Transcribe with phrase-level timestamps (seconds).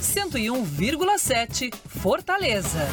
[0.00, 2.86] 101,7 Fortaleza.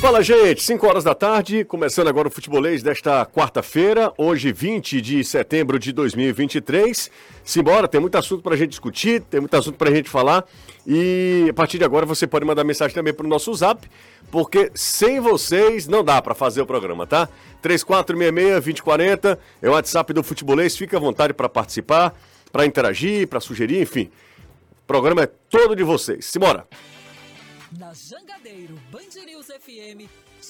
[0.00, 0.62] Fala, gente.
[0.62, 5.92] 5 horas da tarde, começando agora o futebolês desta quarta-feira, hoje 20 de setembro de
[5.92, 7.10] 2023.
[7.42, 10.44] Simbora, tem muito assunto pra gente discutir, tem muito assunto pra gente falar.
[10.86, 13.88] E a partir de agora você pode mandar mensagem também pro nosso zap,
[14.30, 17.28] porque sem vocês não dá pra fazer o programa, tá?
[17.62, 22.14] 3466-2040 é o WhatsApp do futebolês, fica à vontade para participar,
[22.50, 24.10] para interagir, para sugerir, enfim.
[24.82, 26.24] O programa é todo de vocês.
[26.26, 26.66] Simbora!
[27.78, 30.08] Na Jangadeiro Band News FM,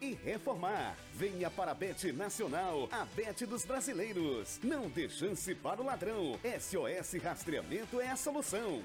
[0.00, 0.96] e reformar.
[1.14, 4.58] Venha para a Bet Nacional, a Bet dos brasileiros.
[4.62, 6.38] Não dê chance para o ladrão.
[6.58, 8.82] SOS Rastreamento é a solução.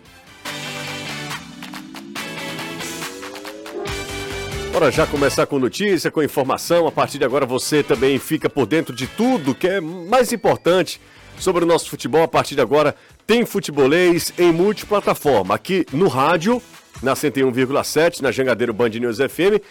[4.71, 6.87] Bora já começar com notícia, com informação.
[6.87, 11.01] A partir de agora você também fica por dentro de tudo que é mais importante
[11.37, 12.23] sobre o nosso futebol.
[12.23, 12.95] A partir de agora
[13.27, 15.55] tem futebolês em multiplataforma.
[15.55, 16.61] Aqui no rádio,
[17.03, 19.61] na 101,7, na Jangadeiro Band News FM,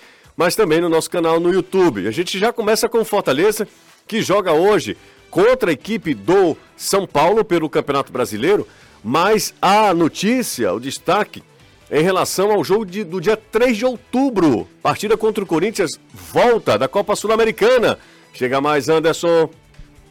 [0.41, 2.09] mas também no nosso canal no YouTube.
[2.09, 3.69] A gente já começa com Fortaleza,
[4.09, 4.97] que joga hoje
[5.31, 8.67] contra a equipe do São Paulo pelo Campeonato Brasileiro,
[9.05, 11.43] mas a notícia, o destaque
[11.91, 14.67] em relação ao jogo de, do dia 3 de outubro.
[14.83, 17.99] Partida contra o Corinthians, volta da Copa Sul-Americana.
[18.33, 19.51] Chega mais, Anderson.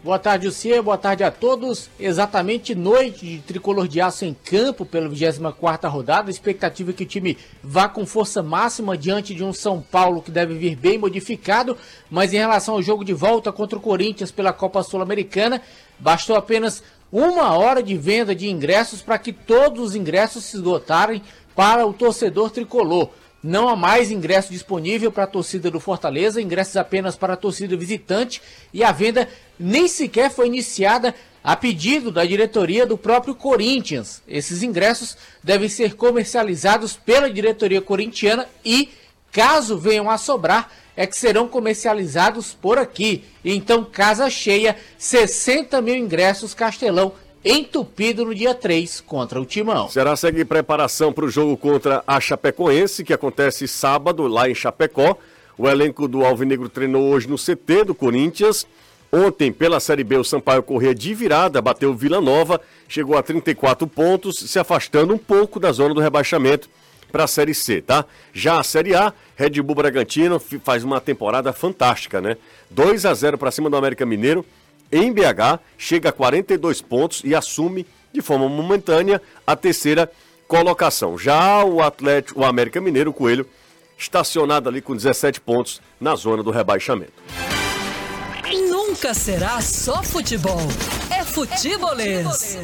[0.02, 0.81] Boa tarde, Lucia.
[0.81, 1.89] Boa tarde a todos.
[2.00, 6.30] Exatamente noite de tricolor de aço em campo pela 24 rodada.
[6.30, 10.22] A expectativa é que o time vá com força máxima diante de um São Paulo
[10.22, 11.78] que deve vir bem modificado.
[12.09, 15.62] Mas em relação ao jogo de volta contra o Corinthians pela Copa Sul-Americana,
[16.00, 16.81] bastou apenas
[17.12, 21.22] uma hora de venda de ingressos para que todos os ingressos se esgotarem
[21.53, 23.09] para o torcedor tricolor.
[23.41, 27.75] Não há mais ingresso disponível para a torcida do Fortaleza, ingressos apenas para a torcida
[27.77, 28.41] visitante
[28.73, 34.22] e a venda nem sequer foi iniciada a pedido da diretoria do próprio Corinthians.
[34.27, 38.89] Esses ingressos devem ser comercializados pela diretoria corintiana e,
[39.31, 43.23] caso venham a sobrar, é que serão comercializados por aqui.
[43.44, 47.13] Então, casa cheia, 60 mil ingressos Castelão
[47.44, 49.89] entupido no dia 3 contra o Timão.
[49.89, 55.17] Será segue preparação para o jogo contra a Chapecoense, que acontece sábado lá em Chapecó.
[55.57, 58.66] O elenco do Alvinegro treinou hoje no CT do Corinthians.
[59.11, 63.88] Ontem, pela Série B, o Sampaio corria de virada, bateu Vila Nova, chegou a 34
[63.88, 66.69] pontos, se afastando um pouco da zona do rebaixamento
[67.11, 68.06] para a Série C, tá?
[68.31, 72.38] Já a Série A, Red Bull Bragantino faz uma temporada fantástica, né?
[72.69, 74.45] 2 a 0 para cima do América Mineiro
[74.91, 80.11] em BH, chega a 42 pontos e assume de forma momentânea a terceira
[80.47, 81.16] colocação.
[81.17, 83.47] Já o Atlético, o América Mineiro, o Coelho,
[83.97, 87.13] estacionado ali com 17 pontos na zona do rebaixamento.
[88.67, 90.61] Nunca será só futebol.
[91.11, 92.57] É futebolês.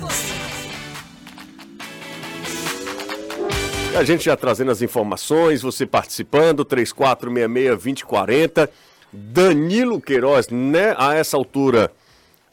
[3.95, 8.67] A gente já trazendo as informações, você participando, 3466-2040.
[9.13, 11.91] Danilo Queiroz, né, a essa altura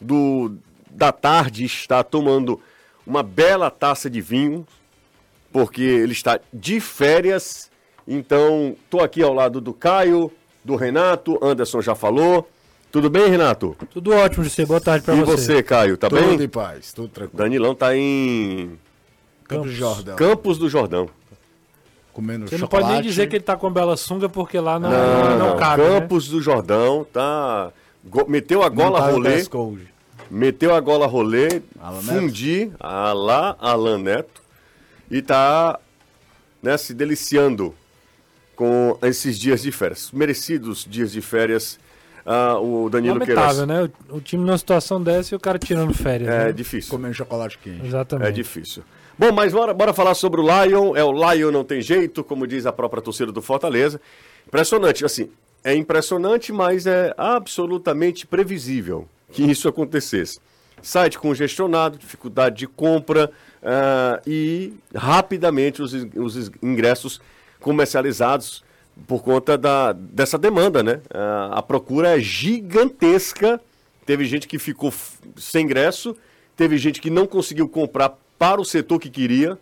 [0.03, 0.55] do,
[0.89, 2.59] da tarde está tomando
[3.05, 4.65] uma bela taça de vinho,
[5.51, 7.71] porque ele está de férias.
[8.07, 10.31] Então, estou aqui ao lado do Caio,
[10.63, 12.49] do Renato, Anderson já falou.
[12.91, 13.75] Tudo bem, Renato?
[13.89, 14.65] Tudo ótimo, José.
[14.65, 15.21] Boa tarde para você.
[15.21, 16.31] E você, Caio, tá tudo bem?
[16.31, 17.43] Tudo em paz, tudo tranquilo.
[17.43, 18.77] Danilão tá em
[19.47, 20.15] Campos do Jordão.
[20.15, 21.09] Campos do Jordão.
[22.13, 22.83] Comendo você chocolate.
[22.83, 25.49] não pode nem dizer que ele tá com bela sunga porque lá não, não, não,
[25.49, 26.35] não cabe, Campos né?
[26.35, 27.71] do Jordão tá
[28.27, 29.43] meteu a gola tá rolê.
[30.33, 34.41] Meteu a gola rolê, Alan fundi, a lá Alan Neto,
[35.11, 35.79] e tá
[36.59, 37.75] né, se deliciando
[38.55, 40.09] com esses dias de férias.
[40.11, 41.79] Merecidos dias de férias.
[42.25, 43.67] Ah, o Danilo Lamentável, Queiroz.
[43.67, 43.91] né?
[44.09, 46.27] O, o, time numa situação dessa e o cara tirando férias.
[46.27, 46.51] É né?
[46.51, 46.89] difícil.
[46.89, 47.85] Comendo chocolate quente.
[47.85, 48.27] Exatamente.
[48.27, 48.83] É difícil.
[49.15, 50.95] Bom, mas bora, bora falar sobre o Lion.
[50.95, 54.01] É o Lion não tem jeito, como diz a própria torcida do Fortaleza.
[54.47, 55.29] Impressionante, assim.
[55.63, 60.39] É impressionante, mas é absolutamente previsível que isso acontecesse
[60.83, 63.31] site congestionado, dificuldade de compra
[63.61, 67.21] uh, e rapidamente os, os ingressos
[67.59, 68.63] comercializados
[69.07, 71.01] por conta da, dessa demanda, né?
[71.05, 73.59] Uh, a procura é gigantesca.
[74.05, 74.93] Teve gente que ficou
[75.37, 76.15] sem ingresso,
[76.57, 79.57] teve gente que não conseguiu comprar para o setor que queria,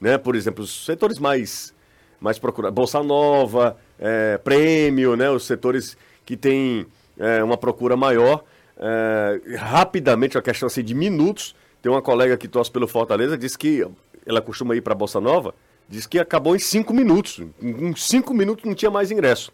[0.00, 0.16] né?
[0.16, 1.74] Por exemplo, os setores mais,
[2.18, 5.30] mais procurados, Bolsa Nova, é, Prêmio, né?
[5.30, 6.86] Os setores que têm
[7.18, 8.42] é, uma procura maior.
[8.84, 13.56] É, rapidamente, uma questão assim de minutos, tem uma colega que torce pelo Fortaleza, disse
[13.56, 13.86] que
[14.26, 15.54] ela costuma ir para a Bolsa Nova,
[15.88, 17.40] disse que acabou em cinco minutos.
[17.62, 19.52] Em cinco minutos não tinha mais ingresso.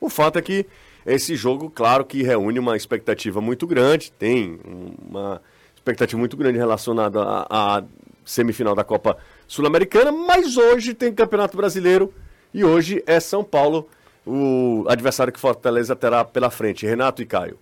[0.00, 0.66] O fato é que
[1.04, 4.58] esse jogo, claro que reúne uma expectativa muito grande, tem
[5.06, 5.42] uma
[5.74, 7.20] expectativa muito grande relacionada
[7.50, 7.84] à,
[8.24, 12.14] semifinal da Copa Sul-Americana, mas hoje tem Campeonato Brasileiro
[12.54, 13.86] e hoje é São Paulo
[14.24, 17.58] o adversário que Fortaleza terá pela frente, Renato e Caio.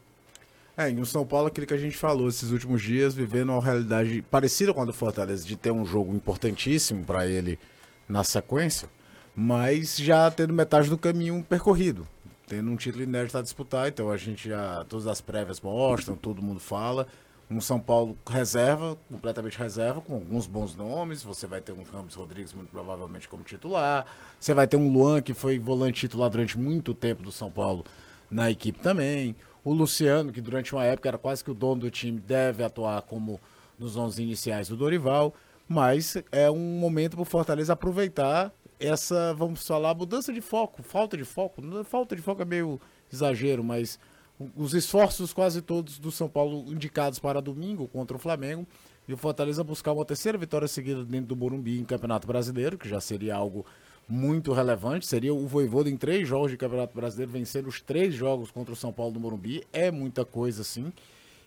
[0.81, 4.23] É, em São Paulo, aquilo que a gente falou esses últimos dias, vivendo uma realidade
[4.31, 7.59] parecida com a do Fortaleza, de ter um jogo importantíssimo para ele
[8.09, 8.89] na sequência,
[9.37, 12.09] mas já tendo metade do caminho percorrido
[12.47, 16.43] tendo um título inédito a disputar, então a gente já, todas as prévias mostram, todo
[16.43, 17.07] mundo fala.
[17.49, 21.23] Um São Paulo reserva, completamente reserva, com alguns bons nomes.
[21.23, 24.07] Você vai ter um Campos Rodrigues, muito provavelmente, como titular.
[24.39, 27.85] Você vai ter um Luan, que foi volante titular durante muito tempo do São Paulo
[28.31, 29.37] na equipe também.
[29.65, 33.03] O Luciano, que durante uma época era quase que o dono do time, deve atuar
[33.03, 33.41] como
[33.79, 35.35] nos 11 iniciais do Dorival.
[35.69, 41.17] Mas é um momento para o Fortaleza aproveitar essa, vamos falar, mudança de foco, falta
[41.17, 41.63] de foco.
[41.85, 42.81] Falta de foco é meio
[43.13, 43.99] exagero, mas
[44.57, 48.67] os esforços quase todos do São Paulo indicados para domingo contra o Flamengo
[49.07, 52.89] e o Fortaleza buscar uma terceira vitória seguida dentro do Morumbi em Campeonato Brasileiro, que
[52.89, 53.67] já seria algo
[54.11, 55.07] muito relevante.
[55.07, 58.77] Seria o Voivoda em três jogos de Campeonato Brasileiro vencer os três jogos contra o
[58.77, 59.63] São Paulo do Morumbi.
[59.73, 60.93] É muita coisa, sim.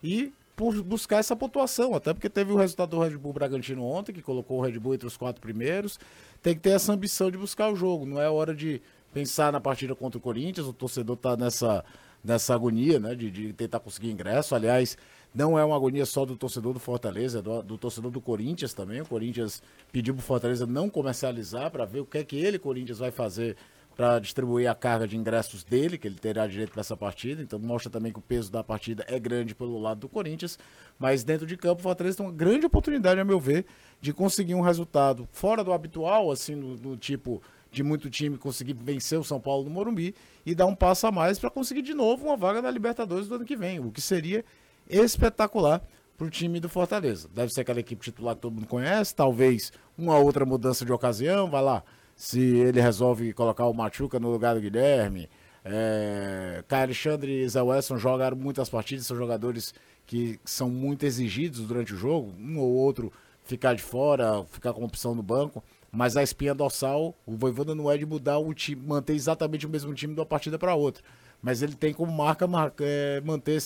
[0.01, 4.13] E por buscar essa pontuação, até porque teve o resultado do Red Bull Bragantino ontem,
[4.13, 5.99] que colocou o Red Bull entre os quatro primeiros.
[6.41, 8.81] Tem que ter essa ambição de buscar o jogo, não é hora de
[9.13, 11.83] pensar na partida contra o Corinthians, o torcedor está nessa,
[12.23, 14.55] nessa agonia, né, de, de, tentar conseguir ingresso.
[14.55, 14.97] Aliás,
[15.33, 18.73] não é uma agonia só do torcedor do Fortaleza, é do, do torcedor do Corinthians
[18.73, 19.01] também.
[19.01, 22.59] O Corinthians pediu para o Fortaleza não comercializar para ver o que é que ele,
[22.59, 23.57] Corinthians, vai fazer
[23.95, 27.41] para distribuir a carga de ingressos dele, que ele terá direito para essa partida.
[27.41, 30.57] Então mostra também que o peso da partida é grande pelo lado do Corinthians.
[30.97, 33.65] Mas dentro de campo, o Fortaleza tem uma grande oportunidade, a meu ver,
[34.01, 37.41] de conseguir um resultado fora do habitual, assim, do, tipo
[37.71, 40.13] de muito time conseguir vencer o São Paulo no Morumbi
[40.45, 43.33] e dar um passo a mais para conseguir de novo uma vaga na Libertadores do
[43.33, 44.45] ano que vem, o que seria
[44.89, 45.81] espetacular
[46.17, 47.29] para o time do Fortaleza.
[47.33, 51.49] Deve ser aquela equipe titular que todo mundo conhece, talvez uma outra mudança de ocasião,
[51.49, 51.83] vai lá
[52.15, 55.29] se ele resolve colocar o Machuca no lugar do Guilherme.
[55.65, 59.73] É, Caio Alexandre e Zé Wesson jogaram muitas partidas, são jogadores
[60.05, 62.33] que são muito exigidos durante o jogo.
[62.37, 63.11] Um ou outro
[63.43, 65.63] ficar de fora, ficar com opção no banco.
[65.91, 69.69] Mas a espinha dorsal, o Voivoda não é de mudar o time, manter exatamente o
[69.69, 71.03] mesmo time de uma partida para outra.
[71.43, 73.59] Mas ele tem como marca, marca é, manter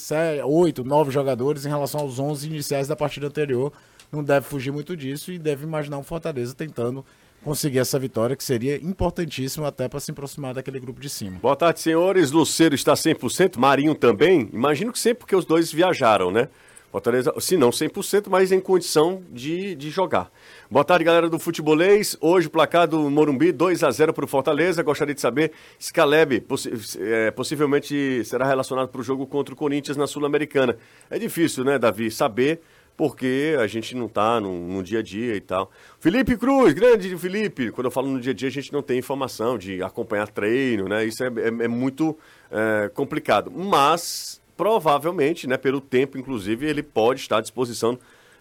[0.44, 3.71] oito, nove jogadores em relação aos onze iniciais da partida anterior.
[4.12, 7.06] Não deve fugir muito disso e deve imaginar um Fortaleza tentando
[7.44, 11.38] conseguir essa vitória, que seria importantíssimo até para se aproximar daquele grupo de cima.
[11.39, 12.31] Boa tarde, senhores.
[12.31, 14.50] Luceiro está 100%, Marinho também.
[14.51, 16.50] Imagino que sempre porque os dois viajaram, né?
[16.97, 20.31] Fortaleza, se não 100%, mas em condição de, de jogar.
[20.69, 22.17] Boa tarde, galera do Futebolês.
[22.19, 24.81] Hoje, placar do Morumbi, 2 a 0 para o Fortaleza.
[24.81, 29.57] Gostaria de saber se Caleb possi é, possivelmente será relacionado para o jogo contra o
[29.57, 30.75] Corinthians na Sul-Americana.
[31.07, 32.61] É difícil, né, Davi, saber
[32.97, 35.69] porque a gente não está no, no, dia a dia e tal.
[35.99, 38.97] Felipe Cruz, grande Felipe, quando eu falo no dia a dia, a gente não tem
[38.97, 41.06] informação de acompanhar treino, né?
[41.06, 42.18] Isso é, é, é muito
[42.49, 43.51] é, complicado.
[43.51, 47.97] Mas, provavelmente, né, pelo tempo, inclusive, ele pode estar à disposição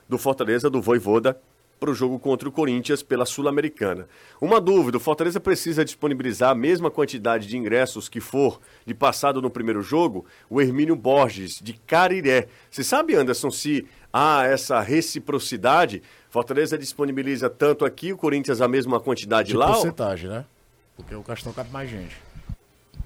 [0.09, 1.39] do Fortaleza, do Voivoda,
[1.79, 4.09] para o jogo contra o Corinthians pela Sul-Americana.
[4.41, 9.43] Uma dúvida: o Fortaleza precisa disponibilizar a mesma quantidade de ingressos que for de passado
[9.43, 10.25] no primeiro jogo?
[10.49, 12.49] O Hermínio Borges, de Cariré.
[12.71, 16.03] Você sabe, Anderson, se há essa reciprocidade?
[16.31, 19.69] Fortaleza disponibiliza tanto aqui, o Corinthians a mesma quantidade de lá?
[19.69, 20.45] porcentagem, né?
[20.97, 22.17] Porque o Castão cabe mais gente.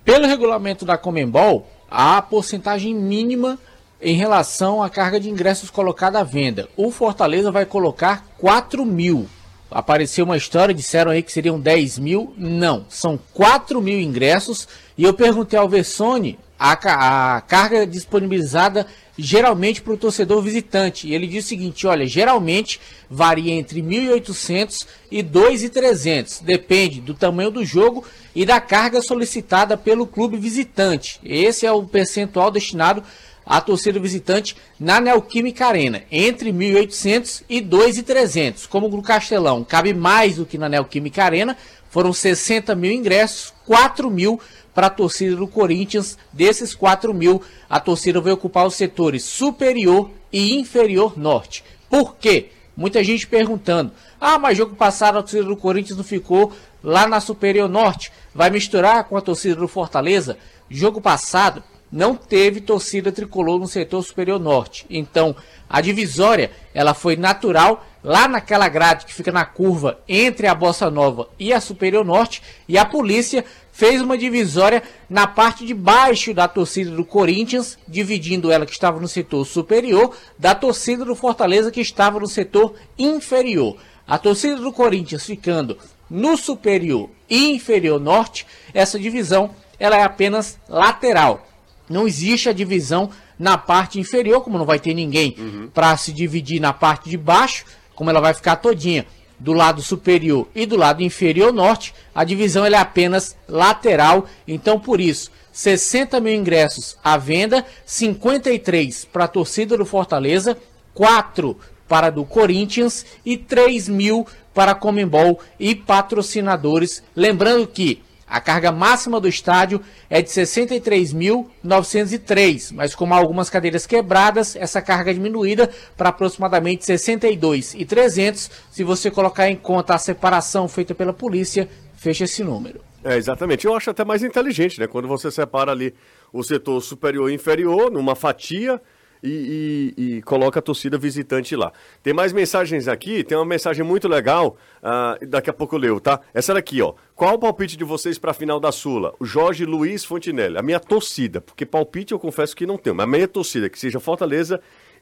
[0.04, 3.58] Pelo regulamento da Comembol, há porcentagem mínima
[4.00, 6.68] em relação à carga de ingressos colocada à venda.
[6.76, 9.28] O Fortaleza vai colocar 4 mil.
[9.70, 12.34] Apareceu uma história, disseram aí que seriam 10 mil.
[12.36, 14.66] Não, são 4 mil ingressos.
[14.96, 18.86] E eu perguntei ao Vessone a, a carga disponibilizada
[19.16, 21.08] geralmente para o torcedor visitante.
[21.08, 27.50] E ele diz o seguinte: olha, geralmente varia entre 1.800 e 2.300, depende do tamanho
[27.50, 31.18] do jogo e da carga solicitada pelo clube visitante.
[31.24, 33.02] Esse é o percentual destinado
[33.44, 38.68] a torcida visitante na Neoquímica Arena, entre 1.800 e 2.300.
[38.68, 41.56] Como no Castelão cabe mais do que na Neoquímica Arena,
[41.90, 44.40] foram 60 mil ingressos, 4 mil
[44.74, 46.18] para a torcida do Corinthians.
[46.32, 51.64] Desses 4 mil, a torcida vai ocupar os setores superior e inferior norte.
[51.88, 52.50] Por quê?
[52.76, 57.20] Muita gente perguntando: ah, mas jogo passado a torcida do Corinthians não ficou lá na
[57.20, 58.12] Superior Norte.
[58.34, 60.38] Vai misturar com a torcida do Fortaleza?
[60.68, 64.86] Jogo passado não teve torcida tricolor no setor Superior Norte.
[64.88, 65.34] Então,
[65.68, 70.90] a divisória, ela foi natural lá naquela grade que fica na curva entre a Bossa
[70.90, 73.44] Nova e a Superior Norte, e a polícia
[73.80, 79.00] fez uma divisória na parte de baixo da torcida do Corinthians, dividindo ela que estava
[79.00, 83.78] no setor superior da torcida do Fortaleza que estava no setor inferior.
[84.06, 85.78] A torcida do Corinthians ficando
[86.10, 91.48] no superior e inferior norte, essa divisão ela é apenas lateral.
[91.88, 93.08] Não existe a divisão
[93.38, 95.70] na parte inferior, como não vai ter ninguém uhum.
[95.72, 99.06] para se dividir na parte de baixo, como ela vai ficar todinha
[99.40, 104.26] do lado superior e do lado inferior norte, a divisão é apenas lateral.
[104.46, 110.56] Então, por isso, 60 mil ingressos à venda, 53 para a torcida do Fortaleza,
[110.94, 111.56] 4
[111.88, 117.02] para a do Corinthians e 3 mil para a Comembol e patrocinadores.
[117.16, 124.54] Lembrando que a carga máxima do estádio é de 63.903, mas com algumas cadeiras quebradas,
[124.54, 128.48] essa carga é diminuída para aproximadamente 62.300.
[128.70, 132.80] Se você colocar em conta a separação feita pela polícia, fecha esse número.
[133.02, 133.66] É, exatamente.
[133.66, 134.86] Eu acho até mais inteligente, né?
[134.86, 135.94] Quando você separa ali
[136.32, 138.80] o setor superior e inferior numa fatia,
[139.22, 141.72] e, e, e, coloca a torcida visitante lá.
[142.02, 146.00] Tem mais mensagens aqui, tem uma mensagem muito legal, uh, daqui a pouco eu leio,
[146.00, 146.20] tá?
[146.32, 146.94] Essa daqui, ó.
[147.14, 149.14] Qual o palpite de vocês para a final da Sula?
[149.20, 150.56] O Jorge Luiz Fontinelli.
[150.56, 153.78] A minha torcida, porque palpite eu confesso que não tenho, mas a minha torcida, que
[153.78, 154.60] seja Fortaleza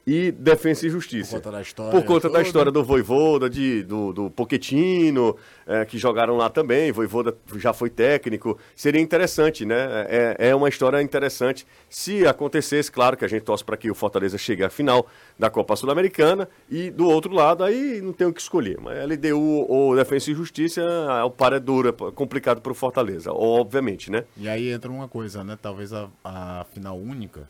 [0.09, 1.35] e Defesa e Justiça.
[1.35, 1.91] Por conta da história.
[1.91, 5.37] Por conta da história do Voivoda, de, do, do Poquetino,
[5.67, 6.91] é, que jogaram lá também.
[6.91, 8.57] Voivoda já foi técnico.
[8.75, 10.07] Seria interessante, né?
[10.09, 11.63] É, é uma história interessante.
[11.87, 15.05] Se acontecesse, claro que a gente torce para que o Fortaleza chegue à final
[15.37, 16.49] da Copa Sul-Americana.
[16.67, 18.79] E do outro lado, aí não tem o que escolher.
[18.81, 20.81] Mas LDU ou Defesa e Justiça,
[21.23, 24.23] o par é duro, é complicado para o Fortaleza, obviamente, né?
[24.35, 25.55] E aí entra uma coisa, né?
[25.61, 27.47] Talvez a, a final única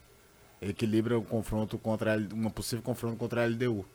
[0.62, 3.86] equilibra o confronto contra uma possível confronto contra a LDU.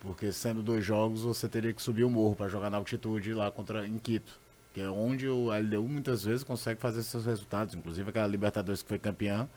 [0.00, 3.50] Porque sendo dois jogos, você teria que subir o morro para jogar na altitude lá
[3.50, 4.40] contra em Quito.
[4.72, 7.74] Que é onde o LDU muitas vezes consegue fazer seus resultados.
[7.74, 9.48] Inclusive aquela Libertadores que foi campeã,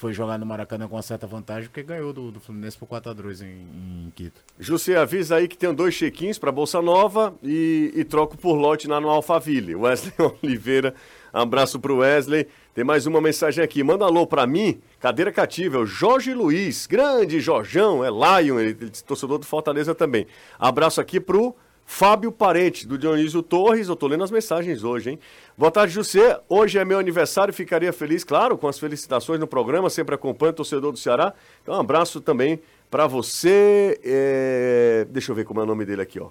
[0.00, 3.42] foi jogar no Maracanã com uma certa vantagem, porque ganhou do, do Fluminense por 4x2
[3.42, 4.40] em, em, Quito.
[4.58, 8.88] José, avisa aí que tem dois chequinhos para Bolsa Nova e, e troco por lote
[8.88, 9.74] lá no Alphaville.
[9.74, 10.94] Wesley Oliveira,
[11.32, 12.46] abraço pro Wesley.
[12.74, 13.82] Tem mais uma mensagem aqui.
[13.82, 16.86] Manda alô pra mim, cadeira cativa, é o Jorge Luiz.
[16.86, 20.26] Grande Jorjão, é Lion, ele, ele torcedor do Fortaleza também.
[20.58, 23.88] Abraço aqui pro Fábio Parente, do Dionísio Torres.
[23.88, 25.18] Eu tô lendo as mensagens hoje, hein?
[25.58, 26.40] Boa tarde, José.
[26.48, 29.90] Hoje é meu aniversário, ficaria feliz, claro, com as felicitações no programa.
[29.90, 31.34] Sempre acompanho torcedor do Ceará.
[31.60, 33.98] Então, um abraço também para você.
[34.04, 35.06] É...
[35.10, 36.28] Deixa eu ver como é o nome dele aqui, ó.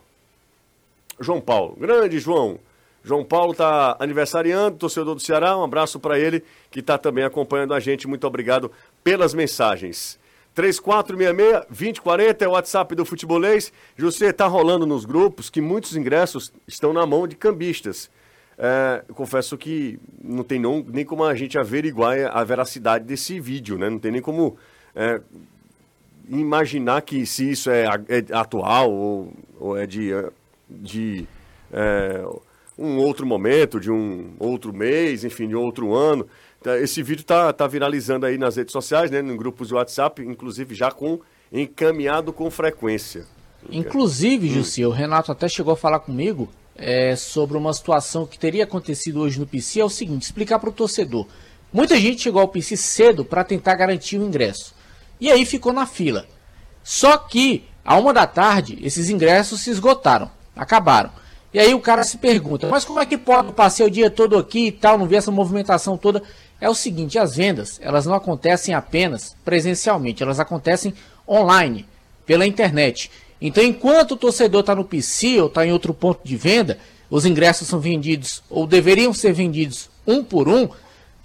[1.20, 1.76] João Paulo.
[1.78, 2.58] Grande João.
[3.04, 5.58] João Paulo está aniversariando, torcedor do Ceará.
[5.58, 8.08] Um abraço para ele que está também acompanhando a gente.
[8.08, 8.72] Muito obrigado
[9.04, 10.20] pelas mensagens.
[10.56, 13.72] 3466-2040 é o WhatsApp do Futebolês.
[13.96, 18.10] José está rolando nos grupos que muitos ingressos estão na mão de cambistas.
[18.58, 23.78] É, confesso que não tem não, nem como a gente averiguar a veracidade desse vídeo,
[23.78, 23.90] né?
[23.90, 24.58] Não tem nem como
[24.94, 25.22] é,
[26.28, 30.10] imaginar que se isso é, é atual ou, ou, é de,
[30.70, 31.26] de
[31.72, 32.22] é,
[32.80, 36.26] um outro momento, de um outro mês, enfim, de outro ano.
[36.60, 40.22] Então, esse vídeo está tá viralizando aí nas redes sociais, né, em grupos de WhatsApp,
[40.22, 41.20] inclusive já com
[41.52, 43.26] encaminhado com frequência.
[43.70, 44.54] Inclusive, hum.
[44.54, 49.20] Jussi, o Renato até chegou a falar comigo é, sobre uma situação que teria acontecido
[49.20, 49.82] hoje no PC.
[49.82, 51.28] É o seguinte: explicar para o torcedor.
[51.72, 54.74] Muita gente chegou ao PC cedo para tentar garantir o ingresso.
[55.20, 56.26] E aí ficou na fila.
[56.84, 61.12] Só que, a uma da tarde, esses ingressos se esgotaram, acabaram.
[61.54, 64.38] E aí o cara se pergunta, mas como é que pode passar o dia todo
[64.38, 66.22] aqui e tal, não ver essa movimentação toda?
[66.62, 70.94] É o seguinte, as vendas, elas não acontecem apenas presencialmente, elas acontecem
[71.28, 71.88] online,
[72.26, 73.10] pela internet.
[73.42, 76.78] Então, enquanto o torcedor está no PC ou está em outro ponto de venda,
[77.10, 80.70] os ingressos são vendidos ou deveriam ser vendidos um por um,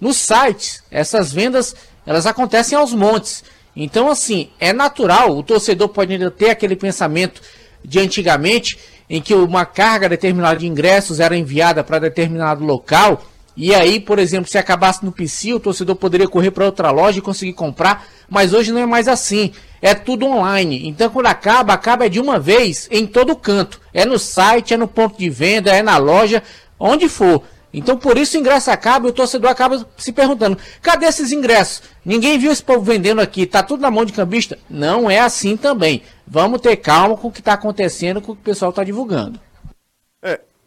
[0.00, 1.74] nos sites, essas vendas,
[2.06, 3.44] elas acontecem aos montes.
[3.76, 7.42] Então, assim, é natural, o torcedor pode ainda ter aquele pensamento
[7.84, 13.22] de antigamente, em que uma carga determinada de ingressos era enviada para determinado local,
[13.56, 17.18] e aí, por exemplo, se acabasse no PC, o torcedor poderia correr para outra loja
[17.18, 19.52] e conseguir comprar, mas hoje não é mais assim.
[19.80, 20.88] É tudo online.
[20.88, 23.80] Então, quando acaba, acaba de uma vez em todo canto.
[23.92, 26.42] É no site, é no ponto de venda, é na loja,
[26.80, 27.44] onde for.
[27.74, 31.82] Então por isso o ingresso acaba e o torcedor acaba se perguntando: cadê esses ingressos?
[32.04, 34.56] Ninguém viu esse povo vendendo aqui, tá tudo na mão de cambista?
[34.70, 36.02] Não é assim também.
[36.26, 39.40] Vamos ter calma com o que está acontecendo, com o que o pessoal está divulgando.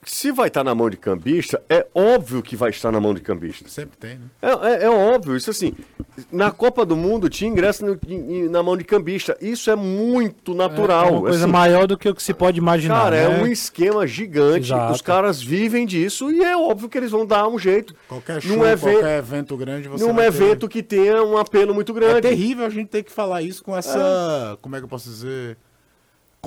[0.07, 2.99] É, se vai estar tá na mão de cambista, é óbvio que vai estar na
[2.99, 3.69] mão de cambista.
[3.69, 4.25] Sempre tem, né?
[4.41, 5.73] É, é, é óbvio, isso assim.
[6.31, 7.99] Na Copa do Mundo tinha ingresso no,
[8.49, 9.37] na mão de cambista.
[9.39, 11.07] Isso é muito natural.
[11.07, 13.03] É, uma coisa assim, maior do que o que se pode imaginar.
[13.03, 13.39] Cara, é né?
[13.39, 14.71] é um esquema gigante.
[14.71, 14.93] Exato.
[14.93, 17.93] Os caras vivem disso e é óbvio que eles vão dar um jeito.
[18.07, 20.73] Qualquer show, num evento, qualquer evento grande, você Num evento ter...
[20.73, 22.17] que tenha um apelo muito grande.
[22.17, 24.53] É terrível a gente ter que falar isso com essa.
[24.53, 24.57] É.
[24.61, 25.57] Como é que eu posso dizer?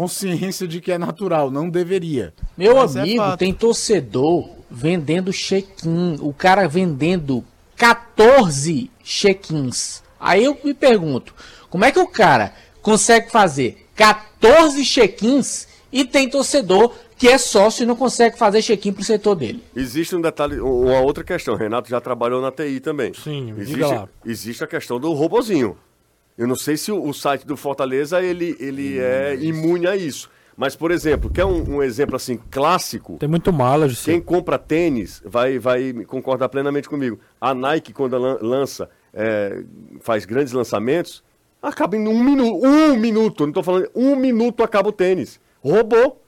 [0.01, 2.33] Consciência de que é natural, não deveria.
[2.57, 7.45] Meu Mas é amigo, é tem torcedor vendendo check-in, o cara vendendo
[7.77, 10.03] 14 check-ins.
[10.19, 11.35] Aí eu me pergunto,
[11.69, 17.83] como é que o cara consegue fazer 14 check-ins e tem torcedor que é sócio
[17.83, 19.63] e não consegue fazer check-in pro setor dele?
[19.77, 21.57] Existe um detalhe, uma outra questão.
[21.57, 23.13] Renato já trabalhou na TI também.
[23.13, 25.77] Sim, existe, existe a questão do robozinho.
[26.41, 30.31] Eu não sei se o, o site do Fortaleza ele, ele é imune a isso.
[30.57, 33.19] Mas, por exemplo, quer um, um exemplo assim clássico?
[33.19, 34.13] Tem muito mala, José.
[34.13, 37.21] Quem compra tênis vai, vai concordar plenamente comigo.
[37.39, 39.63] A Nike, quando lança, é,
[40.01, 41.23] faz grandes lançamentos,
[41.61, 42.67] acaba em um minuto.
[42.67, 43.91] Um minuto, não estou falando.
[43.95, 45.39] Um minuto acaba o tênis.
[45.63, 46.23] Roubou.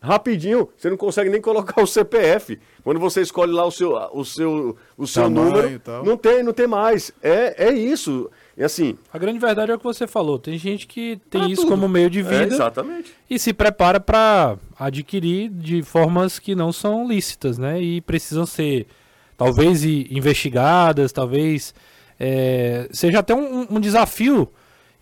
[0.00, 2.58] Rapidinho, você não consegue nem colocar o CPF.
[2.82, 6.66] Quando você escolhe lá o seu, o seu, o seu número, não tem, não tem
[6.66, 7.12] mais.
[7.22, 8.30] É, é isso.
[8.60, 8.98] E assim.
[9.10, 10.38] A grande verdade é o que você falou.
[10.38, 11.70] Tem gente que tem isso tudo.
[11.70, 12.42] como meio de é, vida.
[12.42, 13.10] É, exatamente.
[13.30, 17.80] E se prepara para adquirir de formas que não são lícitas, né?
[17.80, 18.86] E precisam ser,
[19.34, 21.74] talvez, investigadas, talvez.
[22.18, 24.46] É, seja até um, um desafio.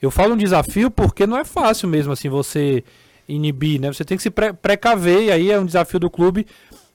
[0.00, 2.84] Eu falo um desafio porque não é fácil mesmo assim você
[3.28, 3.92] inibir, né?
[3.92, 6.46] Você tem que se pre precaver, e aí é um desafio do clube.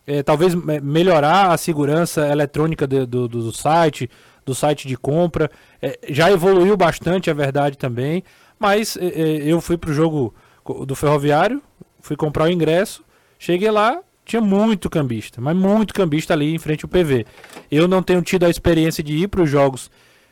[0.07, 4.09] É, talvez melhorar a segurança eletrônica do, do, do site,
[4.45, 5.49] do site de compra.
[5.81, 8.23] É, já evoluiu bastante, é verdade também.
[8.59, 10.33] Mas é, é eu fui pro jogo
[10.85, 11.61] do Ferroviário,
[12.01, 13.03] fui comprar o ingresso,
[13.37, 17.25] cheguei lá, tinha muito cambista, mas muito cambista ali em frente ao PV.
[17.69, 19.91] Eu não tenho tido a experiência de ir para os jogos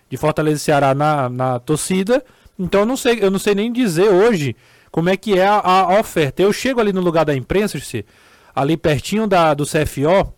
[0.10, 2.24] de Fortaleza e Ceará na, na torcida,
[2.58, 4.56] então eu não sei, eu não sei nem dizer hoje
[4.92, 6.42] como é que é a, a oferta.
[6.42, 7.78] Eu chego ali no lugar da imprensa,
[8.56, 10.34] ali pertinho da, do CFO,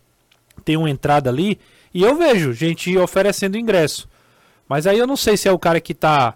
[0.64, 1.60] tem uma entrada ali,
[1.94, 4.08] e eu vejo gente oferecendo ingresso.
[4.68, 6.36] Mas aí eu não sei se é o cara que tá.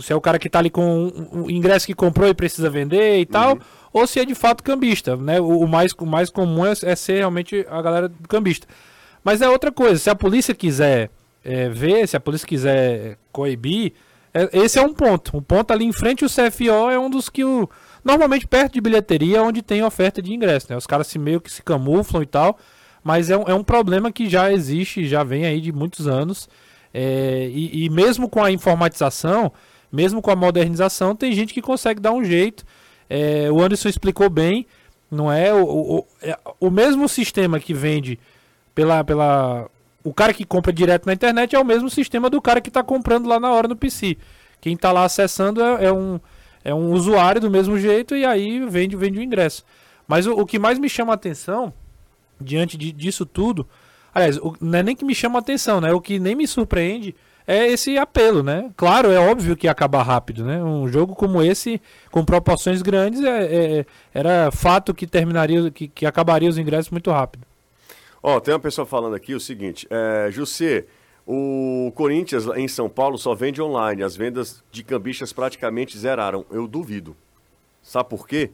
[0.00, 3.18] Se é o cara que tá ali com o ingresso que comprou e precisa vender
[3.18, 3.26] e uhum.
[3.26, 3.58] tal,
[3.92, 5.40] ou se é de fato cambista, né?
[5.40, 8.66] O, o mais, o mais comum é, é, ser realmente a galera do cambista.
[9.24, 11.10] Mas é outra coisa, se a polícia quiser
[11.42, 13.94] é, ver, se a polícia quiser coibir,
[14.34, 15.36] é, esse é um ponto.
[15.36, 17.68] Um ponto ali em frente ao CFO é um dos que o.
[18.04, 20.76] Normalmente perto de bilheteria é onde tem oferta de ingresso, né?
[20.76, 22.58] Os caras se meio que se camuflam e tal.
[23.06, 26.48] Mas é um, é um problema que já existe, já vem aí de muitos anos.
[26.92, 29.52] É, e, e, mesmo com a informatização,
[29.92, 32.64] mesmo com a modernização, tem gente que consegue dar um jeito.
[33.08, 34.66] É, o Anderson explicou bem,
[35.08, 38.18] não é o, o, é, o mesmo sistema que vende
[38.74, 39.70] pela, pela.
[40.02, 42.82] O cara que compra direto na internet é o mesmo sistema do cara que está
[42.82, 44.16] comprando lá na hora no PC.
[44.60, 46.18] Quem está lá acessando é, é, um,
[46.64, 49.64] é um usuário do mesmo jeito e aí vende, vende o ingresso.
[50.08, 51.72] Mas o, o que mais me chama a atenção
[52.40, 53.66] diante de, disso tudo.
[54.14, 55.92] Aliás, o, não é nem que me chama atenção, né?
[55.92, 57.14] O que nem me surpreende
[57.46, 58.70] é esse apelo, né?
[58.76, 60.62] Claro, é óbvio que ia acabar rápido, né?
[60.62, 66.04] Um jogo como esse, com proporções grandes, é, é, era fato que terminaria, que, que
[66.04, 67.46] acabaria os ingressos muito rápido.
[68.22, 70.86] Ó, oh, tem uma pessoa falando aqui o seguinte, é, José,
[71.24, 76.44] o Corinthians em São Paulo só vende online, as vendas de cambistas praticamente zeraram.
[76.50, 77.16] Eu duvido.
[77.82, 78.50] Sabe por quê?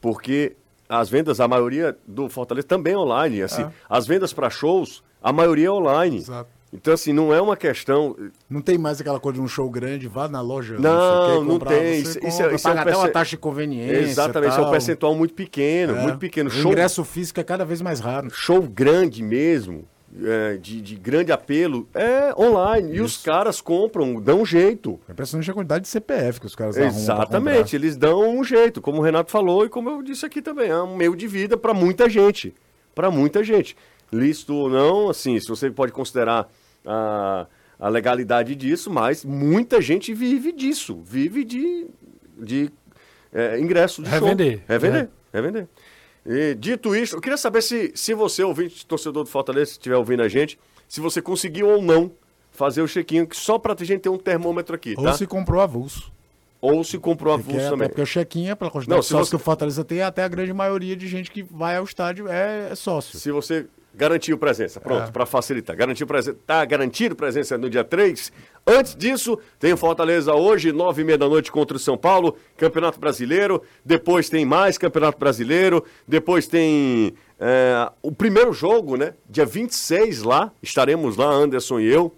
[0.00, 0.56] Porque
[0.88, 3.42] as vendas, a maioria do Fortaleza também é online.
[3.42, 3.70] Assim, é.
[3.88, 6.18] As vendas para shows, a maioria é online.
[6.18, 6.50] Exato.
[6.72, 8.16] Então, assim, não é uma questão.
[8.50, 10.76] Não tem mais aquela coisa de um show grande, vá na loja.
[10.76, 12.00] Não, não, não tem.
[12.00, 14.00] Isso, compra, isso, é, isso é um até uma taxa de conveniência.
[14.00, 16.02] Exatamente, é um percentual muito pequeno, é.
[16.02, 16.48] muito pequeno.
[16.48, 16.72] O show...
[16.72, 18.28] ingresso físico é cada vez mais raro.
[18.32, 19.86] Show grande mesmo
[20.22, 22.92] é, de, de, grande apelo é online.
[22.92, 22.96] Isso.
[22.96, 25.00] E os caras compram, dão um jeito.
[25.08, 28.98] É impressionante a quantidade de CPF que os caras Exatamente, eles dão um jeito, como
[28.98, 30.70] o Renato falou e como eu disse aqui também.
[30.70, 32.54] É um meio de vida para muita gente.
[32.94, 33.76] Para muita gente.
[34.12, 36.48] Lícito ou não, assim, se você pode considerar
[36.86, 37.46] a,
[37.78, 41.00] a legalidade disso, mas muita gente vive disso.
[41.04, 41.88] Vive de,
[42.38, 42.70] de
[43.32, 44.58] é, ingresso de Revender.
[44.58, 44.64] show.
[44.68, 45.08] Revender.
[45.32, 45.36] É.
[45.36, 45.68] Revender.
[46.26, 49.96] E, dito isso, eu queria saber se, se você, ouvinte, torcedor do Fortaleza, se estiver
[49.96, 50.58] ouvindo a gente,
[50.88, 52.10] se você conseguiu ou não
[52.50, 55.12] fazer o chequinho, só pra gente ter um termômetro aqui, Ou tá?
[55.12, 56.12] se comprou avulso.
[56.60, 57.88] Ou se comprou avulso é, também.
[57.88, 59.36] Porque o chequinho, é pela quantidade não, de sócios você...
[59.36, 62.70] que o Fortaleza tem, até a grande maioria de gente que vai ao estádio é,
[62.70, 63.18] é sócio.
[63.18, 65.10] Se você Garantiu presença, pronto, É.
[65.12, 65.76] para facilitar.
[65.76, 68.32] Garantiu presença, tá garantido presença no dia 3.
[68.66, 72.98] Antes disso, tem Fortaleza hoje, nove e meia da noite contra o São Paulo, Campeonato
[72.98, 73.62] Brasileiro.
[73.84, 75.84] Depois tem mais Campeonato Brasileiro.
[76.08, 79.14] Depois tem é, o primeiro jogo, né?
[79.30, 82.12] Dia 26 lá, estaremos lá, Anderson e eu,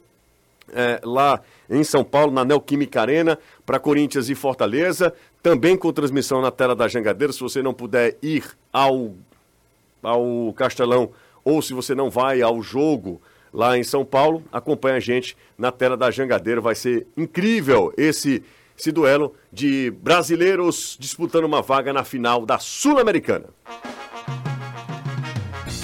[0.72, 5.12] é, lá em São Paulo, na Neoquímica Arena, para Corinthians e Fortaleza.
[5.42, 7.32] Também com transmissão na tela da Jangadeira.
[7.34, 9.12] Se você não puder ir ao
[10.02, 11.10] ao Castelão
[11.46, 15.70] ou se você não vai ao jogo lá em São Paulo, acompanha a gente na
[15.70, 16.60] tela da Jangadeira.
[16.60, 18.42] Vai ser incrível esse,
[18.76, 23.46] esse duelo de brasileiros disputando uma vaga na final da Sul-Americana.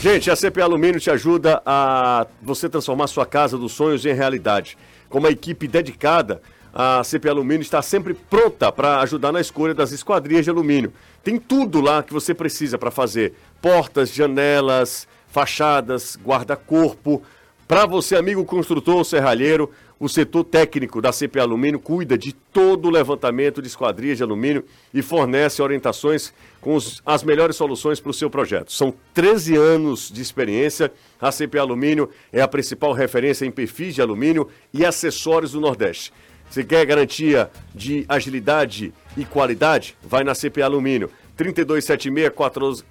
[0.00, 4.76] Gente, a CP Alumínio te ajuda a você transformar sua casa dos sonhos em realidade.
[5.08, 6.42] Com uma equipe dedicada,
[6.74, 10.92] a CP Alumínio está sempre pronta para ajudar na escolha das esquadrias de alumínio.
[11.22, 17.22] Tem tudo lá que você precisa para fazer: portas, janelas, fachadas, guarda-corpo.
[17.66, 22.86] Para você, amigo construtor ou serralheiro, o setor técnico da CP Alumínio cuida de todo
[22.86, 28.10] o levantamento de esquadrias de alumínio e fornece orientações com os- as melhores soluções para
[28.10, 28.72] o seu projeto.
[28.72, 30.92] São 13 anos de experiência.
[31.20, 36.12] A CP Alumínio é a principal referência em perfis de alumínio e acessórios do Nordeste.
[36.50, 39.96] Você quer garantia de agilidade e qualidade?
[40.02, 41.10] Vai na CP Alumínio.
[41.36, 42.84] 3276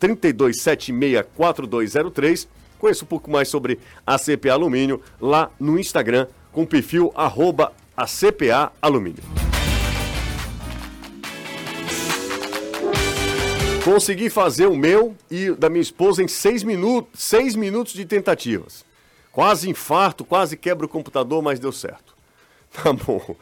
[0.00, 2.48] 3276-4203.
[2.78, 7.72] Conheça um pouco mais sobre a CPA Alumínio lá no Instagram com o perfil arroba
[7.96, 9.22] a CPA Alumínio.
[13.84, 18.84] Consegui fazer o meu e da minha esposa em seis minutos, seis minutos de tentativas.
[19.32, 22.16] Quase infarto, quase quebra o computador, mas deu certo.
[22.82, 23.34] Tá bom.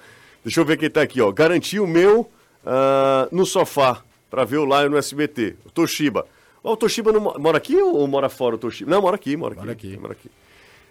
[0.45, 1.33] Deixa eu ver quem tá aqui, ó.
[1.33, 2.31] Garanti o meu
[2.65, 5.57] ah, no sofá para ver o Lion no SBT.
[5.65, 6.25] O Toshiba.
[6.73, 8.91] O Toshiba não mo- mora aqui ou mora fora o Toshiba?
[8.91, 9.61] Não, mora aqui, mora aqui.
[9.61, 9.97] Mora aqui.
[9.99, 10.31] Mora aqui.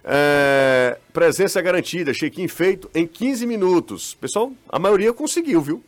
[0.03, 4.13] É, presença garantida, check-in feito em 15 minutos.
[4.15, 5.83] Pessoal, a maioria conseguiu, viu?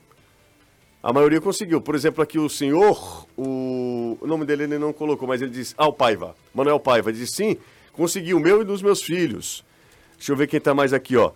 [1.04, 1.80] A maioria conseguiu.
[1.80, 5.74] Por exemplo, aqui o senhor, o, o nome dele ele não colocou, mas ele diz,
[5.78, 7.56] ah, o Paiva, Manuel Paiva, ele diz sim,
[7.94, 9.64] consegui o meu e dos meus filhos.
[10.18, 11.32] Deixa eu ver quem tá mais aqui, ó.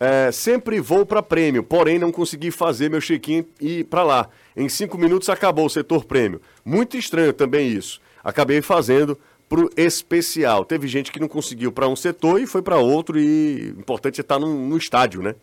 [0.00, 4.28] É, sempre vou para prêmio, porém não consegui fazer meu check-in e ir para lá.
[4.56, 6.40] Em cinco minutos acabou o setor prêmio.
[6.64, 8.00] Muito estranho também isso.
[8.22, 10.64] Acabei fazendo pro especial.
[10.64, 14.22] Teve gente que não conseguiu para um setor e foi para outro e importante é
[14.22, 15.34] estar no, no estádio, né?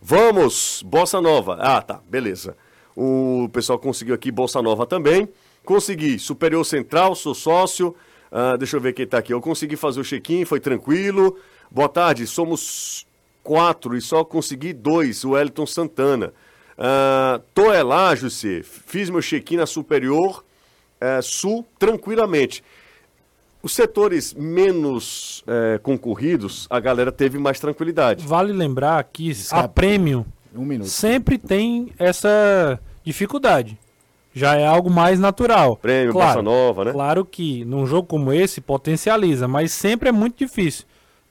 [0.00, 1.56] Vamos, Bossa Nova.
[1.60, 2.56] Ah, tá, beleza.
[2.94, 5.28] O pessoal conseguiu aqui Bossa Nova também.
[5.64, 7.94] Consegui, Superior Central, sou sócio.
[8.30, 9.32] Ah, deixa eu ver quem tá aqui.
[9.32, 11.36] Eu consegui fazer o check-in, foi tranquilo.
[11.70, 13.05] Boa tarde, somos
[13.46, 16.32] quatro e só consegui dois, o Wellington Santana.
[16.76, 18.62] Ah, tô é lá, José.
[18.64, 20.44] Fiz meu check-in na Superior
[21.00, 22.62] eh, Sul tranquilamente.
[23.62, 28.26] Os setores menos eh, concorridos, a galera teve mais tranquilidade.
[28.26, 29.68] Vale lembrar que a Escapa.
[29.68, 30.88] Premium Um minuto.
[30.88, 33.78] sempre tem essa dificuldade.
[34.34, 35.76] Já é algo mais natural.
[35.76, 36.92] Prêmio, Bossa Nova, né?
[36.92, 40.84] Claro que num jogo como esse potencializa, mas sempre é muito difícil.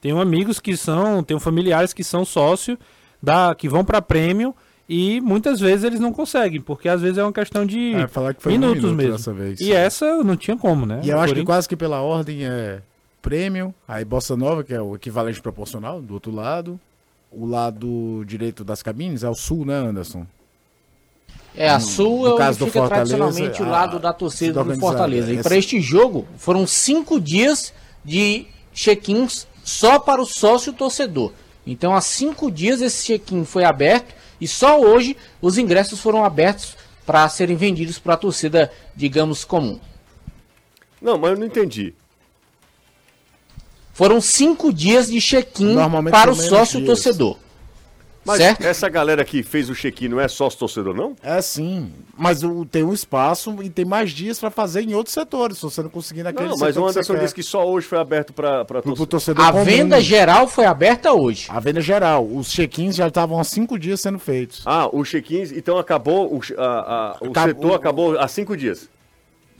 [0.06, 2.78] Tenho amigos que são, tenho familiares que são sócio
[3.20, 4.54] da que vão para prêmio
[4.88, 8.32] e muitas vezes eles não conseguem, porque às vezes é uma questão de É, falar
[8.32, 9.12] que foi um minutos minuto mesmo.
[9.16, 9.60] dessa vez.
[9.60, 11.00] E essa não tinha como, né?
[11.02, 12.82] E eu acho que quase que pela ordem é
[13.20, 16.78] prêmio, aí Bossa Nova, que é o equivalente proporcional, do outro lado.
[17.32, 20.24] O lado direito das cabines é o sul, né, Anderson?
[21.56, 24.12] É, a Sul no é onde caso do fica Fortaleza, tradicionalmente o lado da a
[24.12, 24.80] torcida torcida do.
[24.80, 25.30] Fortaleza.
[25.32, 27.72] E Esse- para este jogo, foram cinco dias
[28.04, 31.32] de check-ins só para o sócio torcedor.
[31.66, 36.76] Então, há cinco dias esse check-in foi aberto e só hoje os ingressos foram abertos
[37.04, 39.80] para serem vendidos para a torcida, digamos, comum.
[41.02, 41.92] Não, mas eu não entendi.
[43.92, 45.74] Foram cinco dias de check-in
[46.12, 46.86] para o sócio dias.
[46.86, 47.36] torcedor.
[48.26, 48.62] Mas certo?
[48.62, 51.14] essa galera que fez o check-in não é sócio torcedor, não?
[51.22, 55.14] É sim, mas o- tem um espaço e tem mais dias pra fazer em outros
[55.14, 57.22] setores, se você não conseguir naquele Não, mas setor o que você Anderson quer.
[57.22, 59.06] disse que só hoje foi aberto para Pro, pro torcedor.
[59.06, 59.64] torcedor A comum.
[59.64, 61.46] venda geral foi aberta hoje.
[61.48, 62.26] A venda geral.
[62.26, 64.62] Os check-ins já estavam há cinco dias sendo feitos.
[64.66, 68.88] Ah, o check-in, então acabou, o, a- a- o Acabou- setor acabou há cinco dias.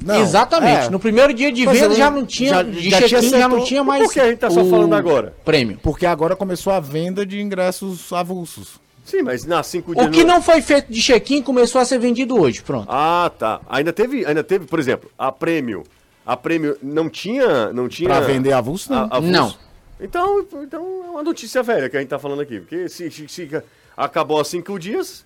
[0.05, 0.87] Não, Exatamente.
[0.87, 3.49] é, No primeiro dia de Mas venda já não tinha, já- de já tinha já
[3.49, 4.03] não tinha mais.
[4.05, 5.35] Por que a gente tá só o falando agora?
[5.45, 5.79] Prêmio.
[5.83, 8.79] Porque agora começou a venda de ingressos avulsos.
[9.05, 10.07] Sim, mas na cinco dias.
[10.07, 12.61] O que não foi feito de check-in começou a ser vendido hoje.
[12.63, 12.89] Pronto.
[12.91, 13.61] Ah, tá.
[13.69, 15.85] Ainda teve, ainda teve, por exemplo, a prêmio.
[16.27, 18.09] A prêmio não tinha, não tinha.
[18.09, 18.99] Pra vender avulso, não.
[19.05, 19.31] a- avulso?
[19.33, 19.55] Não.
[20.01, 23.29] Então, então é uma notícia velha que a gente tá falando aqui, porque se, se-
[23.29, 23.49] se
[23.97, 25.25] acabou há cinco dias,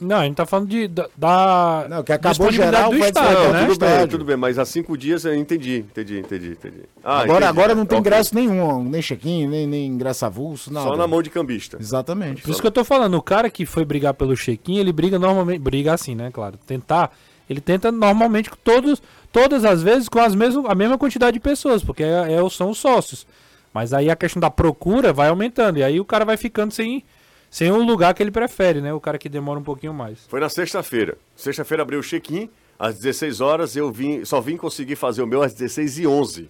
[0.00, 3.66] Não, a gente tá falando de, da, da Não, que acabou geral, do Não, né?
[3.66, 6.82] tudo bem, tudo bem, mas há cinco dias eu entendi, entendi, entendi, entendi.
[7.04, 7.44] Ah, agora, entendi.
[7.44, 8.10] agora não tem Ok.
[8.10, 10.88] ingresso nenhum, nem check-in, nem, nem ingresso avulso, nada.
[10.88, 11.76] Só na mão de cambista.
[11.78, 12.42] Exatamente.
[12.42, 15.18] Por isso que eu tô falando, o cara que foi brigar pelo check-in, ele briga
[15.18, 17.12] normalmente, briga assim, né, claro, tentar,
[17.48, 21.40] ele tenta normalmente com todos, todas as vezes com as mesmas, a mesma quantidade de
[21.40, 23.26] pessoas, porque é, é- são os sócios.
[23.72, 27.04] Mas aí a questão da procura vai aumentando, e aí o cara vai ficando sem,
[27.50, 30.20] sem o lugar que ele prefere, né, o cara que demora um pouquinho mais.
[30.28, 31.18] Foi na sexta-feira.
[31.36, 35.42] Sexta-feira abriu o check-in, às 16 horas, eu vim, só vim conseguir fazer o meu
[35.42, 36.48] às 16 e 11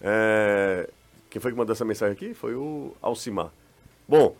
[0.00, 0.88] É,
[1.28, 2.32] Quem foi que mandou essa mensagem aqui?
[2.34, 3.50] Foi o Alcimar.
[4.08, 4.34] Bom,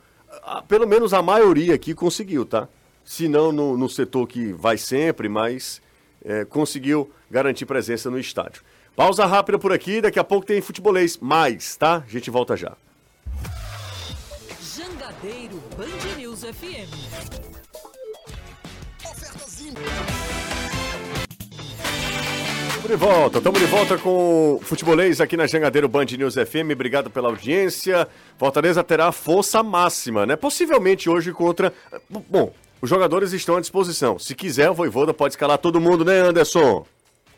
[0.45, 2.69] a- pelo menos a maioria aqui conseguiu, tá?
[3.05, 5.81] Se não no, no setor que vai sempre, mas
[6.25, 8.63] é, conseguiu garantir presença no estádio.
[8.95, 11.97] Pausa rápida por aqui, daqui a pouco tem futebolês mais, tá?
[12.07, 12.75] A gente volta já.
[14.61, 16.89] Jangadeiro Band News FM.
[22.69, 26.73] Estamos de volta, estamos de volta com o Futebolês aqui na Jangadeiro Band News FM.
[26.73, 28.09] Obrigado pela audiência.
[28.39, 30.35] Fortaleza terá força máxima, né?
[30.35, 31.71] Possivelmente hoje contra.
[32.09, 34.19] Bom, os jogadores estão à disposição.
[34.19, 36.87] Se quiser, o Voivoda pode escalar todo mundo, né, Anderson?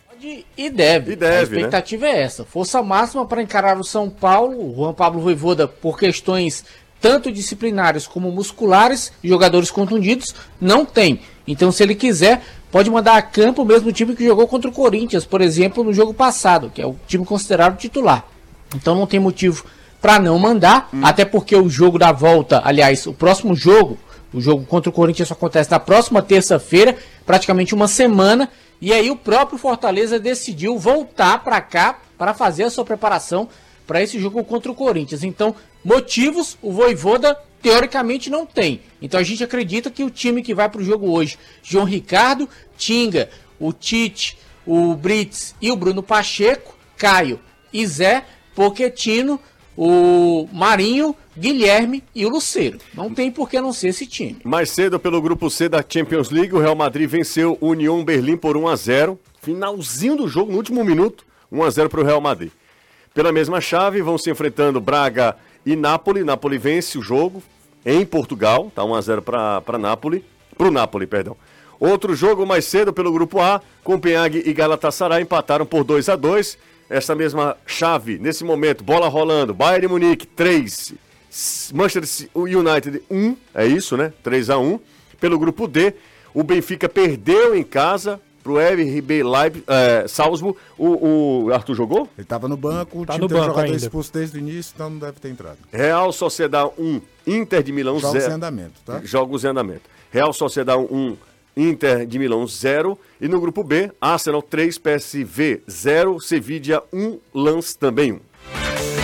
[0.08, 1.12] Pode e deve.
[1.14, 2.44] E deve, A expectativa é essa.
[2.44, 4.70] Força máxima para encarar o São Paulo.
[4.70, 6.64] O Juan Pablo Voivoda, por questões
[7.00, 11.20] tanto disciplinares como musculares, jogadores contundidos, não tem.
[11.46, 14.72] Então, se ele quiser, pode mandar a campo o mesmo time que jogou contra o
[14.72, 18.24] Corinthians, por exemplo, no jogo passado, que é o time considerado titular.
[18.74, 19.64] Então, não tem motivo
[20.00, 23.98] para não mandar, até porque o jogo da volta, aliás, o próximo jogo,
[24.32, 28.48] o jogo contra o Corinthians só acontece na próxima terça-feira, praticamente uma semana.
[28.80, 33.48] E aí o próprio Fortaleza decidiu voltar para cá para fazer a sua preparação
[33.88, 35.24] para esse jogo contra o Corinthians.
[35.24, 38.82] Então, motivos o Voivoda teoricamente não tem.
[39.00, 42.46] Então a gente acredita que o time que vai para o jogo hoje, João Ricardo,
[42.76, 47.40] Tinga, o Tite, o Brits e o Bruno Pacheco, Caio
[47.72, 48.24] e Zé,
[48.54, 49.40] Poquetino,
[49.74, 52.78] o Marinho, Guilherme e o Luceiro.
[52.92, 54.36] Não tem por que não ser esse time.
[54.44, 58.36] Mais cedo, pelo grupo C da Champions League, o Real Madrid venceu o Union Berlim
[58.36, 62.04] por 1 a 0 Finalzinho do jogo, no último minuto, 1 a 0 para o
[62.04, 62.50] Real Madrid.
[63.18, 65.34] Pela mesma chave, vão se enfrentando Braga
[65.66, 66.24] e Nápoles.
[66.24, 67.42] Nápoles vence o jogo
[67.84, 70.22] em Portugal, tá 1 a 0 para Nápoles,
[70.56, 71.36] o Nápoles, perdão.
[71.80, 76.58] Outro jogo mais cedo pelo grupo A, Copenhague e Galatasaray empataram por 2 a 2.
[76.88, 80.94] Essa mesma chave, nesse momento, bola rolando, Bayern Munique 3,
[81.74, 84.12] Manchester United 1, é isso, né?
[84.22, 84.78] 3 a 1.
[85.18, 85.92] Pelo grupo D,
[86.32, 90.56] o Benfica perdeu em casa pro RB Leipzig, é, Salzburg.
[90.78, 92.08] O, o Arthur jogou?
[92.16, 93.76] Ele tava no banco, o Tá time no teve banco jogador ainda.
[93.76, 95.58] expulso desde o início, então não deve ter entrado.
[95.70, 98.32] Real Sociedade 1, Inter de Milão Jogos 0.
[98.32, 99.00] em andamento, tá?
[99.04, 99.82] Jogos em andamento.
[100.10, 101.16] Real Sociedade 1,
[101.58, 102.98] Inter de Milão 0.
[103.20, 108.97] E no grupo B, Arsenal 3, PSV 0, Sevilla 1, Lance também 1.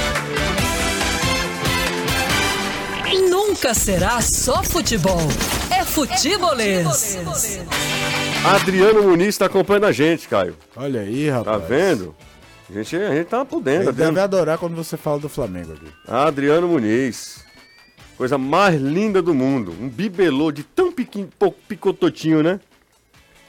[3.64, 5.22] Nunca será só futebol.
[5.70, 7.16] É futebolês.
[8.44, 10.54] Adriano Muniz está acompanhando a gente, Caio.
[10.76, 11.66] Olha aí, Tá rapaz.
[11.66, 12.14] vendo?
[12.68, 13.84] A gente, a gente tá por dentro.
[13.84, 15.86] Ele Adriano, deve adorar quando você fala do Flamengo aqui.
[16.06, 17.42] Adriano Muniz.
[18.18, 19.74] Coisa mais linda do mundo.
[19.80, 20.92] Um bibelô de tão
[21.38, 22.60] pouco picototinho, né?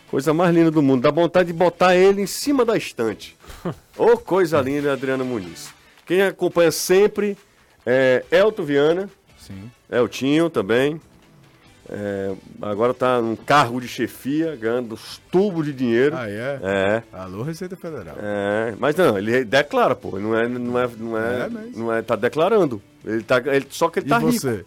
[0.09, 1.01] Coisa mais linda do mundo.
[1.01, 3.35] Dá vontade de botar ele em cima da estante.
[3.97, 5.71] Ô, coisa linda, Adriano Muniz.
[6.05, 7.37] Quem acompanha sempre
[7.85, 9.09] é Elton Viana.
[9.47, 9.69] Sim.
[9.91, 10.99] Eltinho também.
[11.87, 16.15] É, agora tá num cargo de chefia, ganhando os tubos de dinheiro.
[16.17, 16.59] Ah, é?
[16.63, 17.03] É.
[17.13, 18.15] Alô, Receita Federal.
[18.19, 20.17] É, mas não, ele declara, pô.
[20.17, 22.81] Não é, não é, não é, É não é, tá declarando.
[23.05, 24.51] Ele tá, ele, só que ele E tá você?
[24.57, 24.65] rico.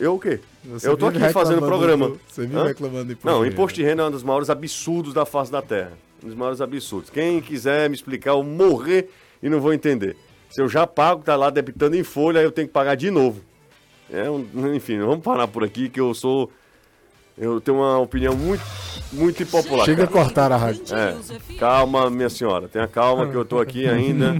[0.00, 0.40] Eu o quê?
[0.64, 2.08] Você eu tô aqui fazendo programa.
[2.08, 2.64] do- você vive Hã?
[2.66, 5.26] reclamando do imposto Não, o de imposto de renda é um dos maiores absurdos da
[5.26, 5.92] face da terra.
[6.22, 7.10] Um dos maiores absurdos.
[7.10, 9.10] Quem quiser me explicar, eu morrer
[9.42, 10.16] e não vou entender.
[10.50, 13.10] Se eu já pago, tá lá debitando em folha, aí eu tenho que pagar de
[13.10, 13.40] novo.
[14.12, 16.50] É um, enfim, vamos parar por aqui que eu sou.
[17.36, 18.64] Eu tenho uma opinião muito,
[19.12, 19.84] muito impopular.
[19.84, 20.24] Chega a cara.
[20.24, 20.82] cortar a rádio.
[20.92, 21.16] É,
[21.56, 22.68] calma, minha senhora.
[22.68, 24.34] Tenha calma que eu tô aqui ainda.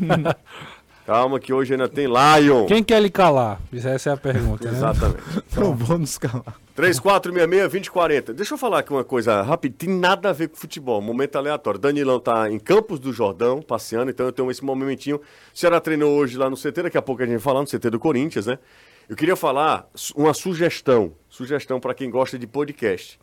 [1.06, 2.66] calma que hoje ainda tem Lion.
[2.66, 3.60] Quem quer lhe calar?
[3.72, 4.76] Essa é a pergunta, né?
[4.76, 5.22] Exatamente.
[5.56, 6.56] Não vou nos calar.
[6.76, 8.32] 3466-2040.
[8.32, 9.74] Deixa eu falar aqui uma coisa rápida.
[9.78, 11.00] Tem nada a ver com futebol.
[11.00, 11.78] Momento aleatório.
[11.78, 15.16] Danilão tá em Campos do Jordão, passeando, então eu tenho esse momentinho.
[15.16, 15.22] O
[15.54, 17.90] Ceará treinou hoje lá no CT, daqui a pouco a gente vai falar no CT
[17.90, 18.58] do Corinthians, né?
[19.08, 21.12] Eu queria falar uma sugestão.
[21.28, 23.18] Sugestão para quem gosta de podcast.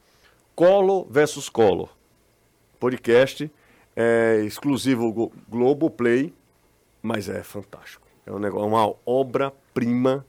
[0.56, 1.90] Colo versus Collor.
[2.80, 3.52] Podcast
[3.96, 6.34] é exclusivo Glo- Globoplay,
[7.02, 8.06] mas é fantástico.
[8.26, 10.26] É um negócio, uma obra-prima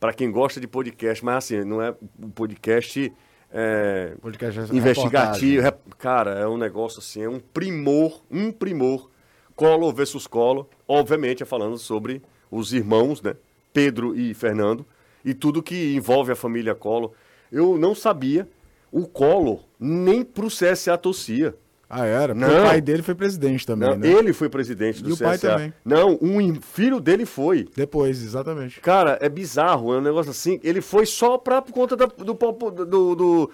[0.00, 3.12] para quem gosta de podcast, mas assim, não é um podcast
[3.52, 5.62] é, Podcast investigativo.
[5.62, 9.08] rep- Cara, é um negócio assim, é um primor, um primor.
[9.56, 13.34] Collor versus Collor, obviamente é falando sobre os irmãos, né?
[13.72, 14.84] Pedro e Fernando,
[15.24, 17.12] e tudo que envolve a família Collor.
[17.50, 18.48] Eu não sabia,
[18.90, 21.54] o Collor nem pro CSA torcia.
[21.90, 22.34] Ah, era?
[22.34, 22.60] Porque Não.
[22.64, 24.06] o pai dele foi presidente também, Não, né?
[24.12, 25.24] Ele foi presidente do E o CSA.
[25.24, 25.72] pai também.
[25.82, 27.66] Não, um filho dele foi.
[27.74, 28.78] Depois, exatamente.
[28.80, 30.60] Cara, é bizarro, é um negócio assim.
[30.62, 33.50] Ele foi só pra, por conta da- do, do, do,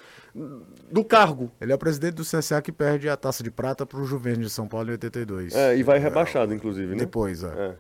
[0.91, 1.49] do cargo.
[1.61, 4.51] Ele é o presidente do CSA que perde a taça de prata pro Juventus de
[4.51, 5.55] São Paulo em 82.
[5.55, 6.97] É, e vai rebaixado, inclusive, né?
[6.97, 7.47] Depois, é.
[7.47, 7.75] É.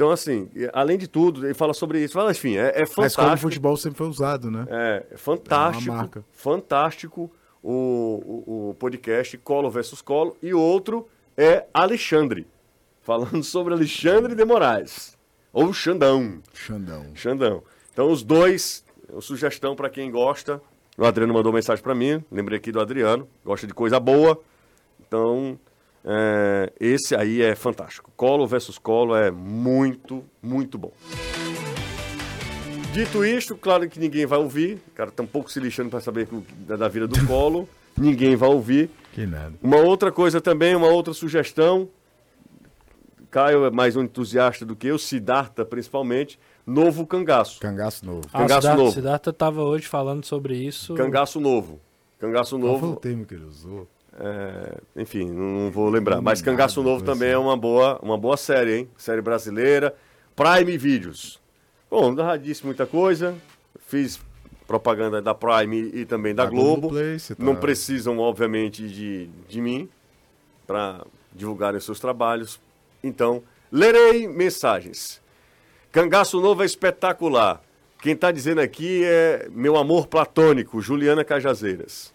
[0.00, 2.14] Então, assim, além de tudo, ele fala sobre isso.
[2.14, 3.38] Fala, enfim, é, é Mas como o fantástico.
[3.40, 4.64] futebol sempre foi usado, né?
[4.70, 6.18] É, é fantástico.
[6.20, 7.30] É fantástico
[7.62, 10.38] o, o, o podcast Colo versus Colo.
[10.42, 12.46] E outro é Alexandre.
[13.02, 15.18] Falando sobre Alexandre de Moraes.
[15.52, 16.40] Ou Xandão.
[16.54, 17.04] Xandão.
[17.14, 17.62] Xandão.
[17.92, 20.62] Então, os dois, uma sugestão para quem gosta.
[20.96, 24.40] O Adriano mandou mensagem para mim, lembrei aqui do Adriano, gosta de coisa boa.
[24.98, 25.58] Então,
[26.04, 28.10] é, esse aí é fantástico.
[28.16, 30.92] Colo versus Colo é muito, muito bom.
[32.92, 34.82] Dito isto, claro que ninguém vai ouvir.
[34.88, 36.26] O cara tá um pouco se lixando para saber
[36.66, 37.68] da, da vida do Colo.
[37.96, 38.90] ninguém vai ouvir.
[39.12, 39.52] Que nada.
[39.62, 41.88] Uma outra coisa também, uma outra sugestão.
[43.30, 46.36] Caio é mais um entusiasta do que eu, Siddhartha principalmente.
[46.66, 47.60] Novo cangaço.
[47.60, 48.22] Cangaço novo.
[48.32, 48.92] Ah, Cangaço Siddhartha, novo.
[48.94, 50.94] Siddhartha tava hoje falando sobre isso.
[50.94, 51.78] Cangaço novo.
[52.18, 53.00] Cangaço Qual foi o novo.
[53.00, 53.88] termo que ele usou?
[54.18, 56.20] É, enfim, não, vou lembrar.
[56.20, 58.88] Mas Cangaço Novo também é uma boa, uma boa série, hein?
[58.96, 59.94] Série brasileira.
[60.34, 61.40] Prime Videos.
[61.90, 63.34] Bom, já disse muita coisa.
[63.86, 64.20] Fiz
[64.66, 66.90] propaganda da Prime e também da, Da Globo.
[66.90, 69.88] Você tá- Não precisam, obviamente, de, de mim
[70.66, 72.60] para divulgarem seus trabalhos.
[73.02, 75.20] Então, lerei mensagens.
[75.90, 77.60] Cangaço Novo é espetacular.
[78.00, 82.14] Quem está dizendo aqui é meu amor platônico, Juliana Cajazeiras.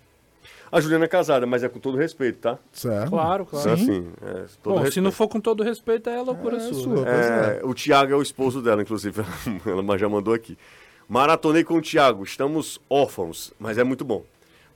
[0.75, 2.57] A Juliana é casada, mas é com todo respeito, tá?
[2.73, 3.09] Certo.
[3.09, 3.71] Claro, claro.
[3.71, 5.01] Assim, é, todo Bom, se respeito.
[5.05, 6.73] não for com todo respeito, é loucura É sua.
[6.73, 6.95] sua.
[6.95, 7.03] né?
[7.05, 9.21] Pois É, o Tiago é o esposo dela, inclusive.
[9.65, 10.57] Ela já mandou aqui.
[11.07, 12.23] Maratonei com o Tiago.
[12.23, 14.25] Estamos órfãos, mas é muito bom.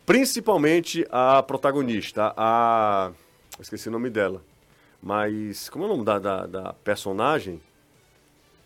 [0.05, 3.11] Principalmente a protagonista, a.
[3.59, 4.41] Esqueci o nome dela.
[5.03, 5.69] Mas.
[5.69, 7.61] Como é o nome da, da, da personagem?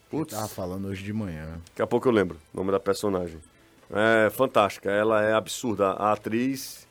[0.09, 1.59] Putz, Tava falando hoje de manhã.
[1.69, 3.39] daqui a pouco eu lembro o nome da personagem.
[3.91, 4.91] É fantástica.
[4.91, 6.82] Ela é absurda, a atriz.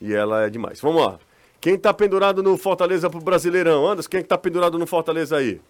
[0.00, 0.80] E ela é demais.
[0.80, 1.18] Vamos lá.
[1.60, 3.86] Quem tá pendurado no Fortaleza pro Brasileirão?
[3.86, 5.60] Anderson, quem é que tá pendurado no Fortaleza aí?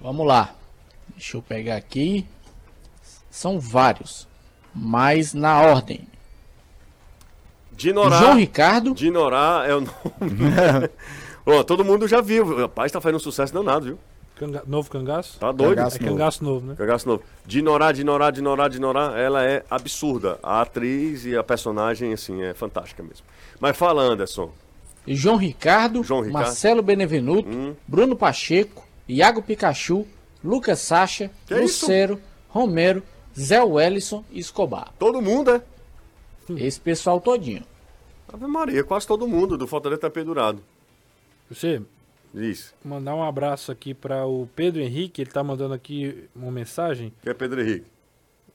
[0.00, 0.54] Vamos lá.
[1.08, 2.26] Deixa eu pegar aqui.
[3.30, 4.28] São vários.
[4.74, 6.06] Mas na ordem.
[7.72, 8.18] Dinorá.
[8.18, 8.94] João Ricardo.
[8.94, 10.90] Dinorá é o nome.
[11.46, 12.58] Ó, todo mundo já viu.
[12.58, 13.98] Rapaz, tá fazendo um sucesso danado, viu?
[14.40, 15.38] Canga- Novo cangaço?
[15.38, 15.76] Tá doido.
[15.76, 15.96] Cangaço.
[15.96, 16.74] É cangaço novo, né?
[16.74, 17.22] Cagaço novo.
[17.44, 20.38] Dinorá, Dinorá, Dinorá, Dinorá, ela é absurda.
[20.42, 23.26] A atriz e a personagem, assim, é fantástica mesmo.
[23.60, 24.50] Mas fala, Anderson.
[25.06, 26.44] João Ricardo, João Ricardo.
[26.44, 27.74] Marcelo Benevenuto, Hum.
[27.86, 30.06] Bruno Pacheco, Iago Pikachu,
[30.42, 31.84] Lucas Sacha, Que é isso?
[31.84, 33.02] Lucero, Romero,
[33.38, 34.90] Zé Wellison e Escobar.
[34.98, 35.62] Todo mundo, é?
[36.56, 37.62] Esse pessoal todinho.
[38.32, 40.62] Ave Maria, quase todo mundo do Fortaleza tá pendurado.
[41.50, 41.82] Você,
[42.34, 42.74] Isso.
[42.84, 47.12] mandar um abraço aqui para o Pedro Henrique, ele tá mandando aqui uma mensagem.
[47.22, 47.86] Que é Pedro Henrique.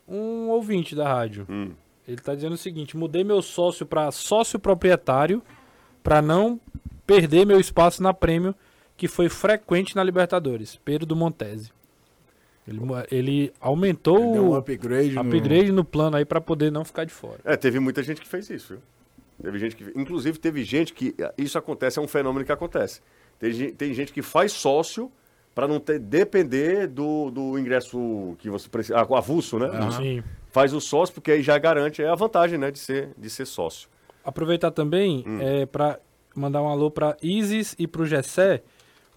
[0.08, 1.46] Um ouvinte da rádio.
[1.50, 1.72] Hum.
[2.08, 5.42] Ele tá dizendo o seguinte: mudei meu sócio para sócio proprietário
[6.04, 6.60] para não
[7.06, 8.54] perder meu espaço na prêmio,
[8.96, 10.80] que foi frequente na Libertadores.
[10.86, 11.72] Pedro do Montese.
[12.68, 12.80] Ele,
[13.12, 17.04] ele aumentou Deu um o upgrade, no- upgrade no plano aí para poder não ficar
[17.04, 17.40] de fora.
[17.44, 18.82] É, teve muita gente que fez isso, viu?
[19.42, 19.92] Teve gente que.
[20.00, 21.14] Inclusive, teve gente que.
[21.38, 23.02] Isso acontece, é um fenômeno que acontece.
[23.40, 25.12] Tem, tem gente que faz sócio
[25.54, 28.98] para não ter, depender do, do ingresso que você precisa.
[28.98, 29.70] Ah, avulso, né?
[29.92, 30.24] Sim.
[30.52, 33.46] Faz o sócio, porque aí já garante é a vantagem, né, de ser, de ser
[33.46, 33.90] sócio.
[34.24, 35.40] Aproveitar também Hum.
[35.42, 36.00] é, para
[36.36, 38.62] mandar um alô para Isis e para o Gessé.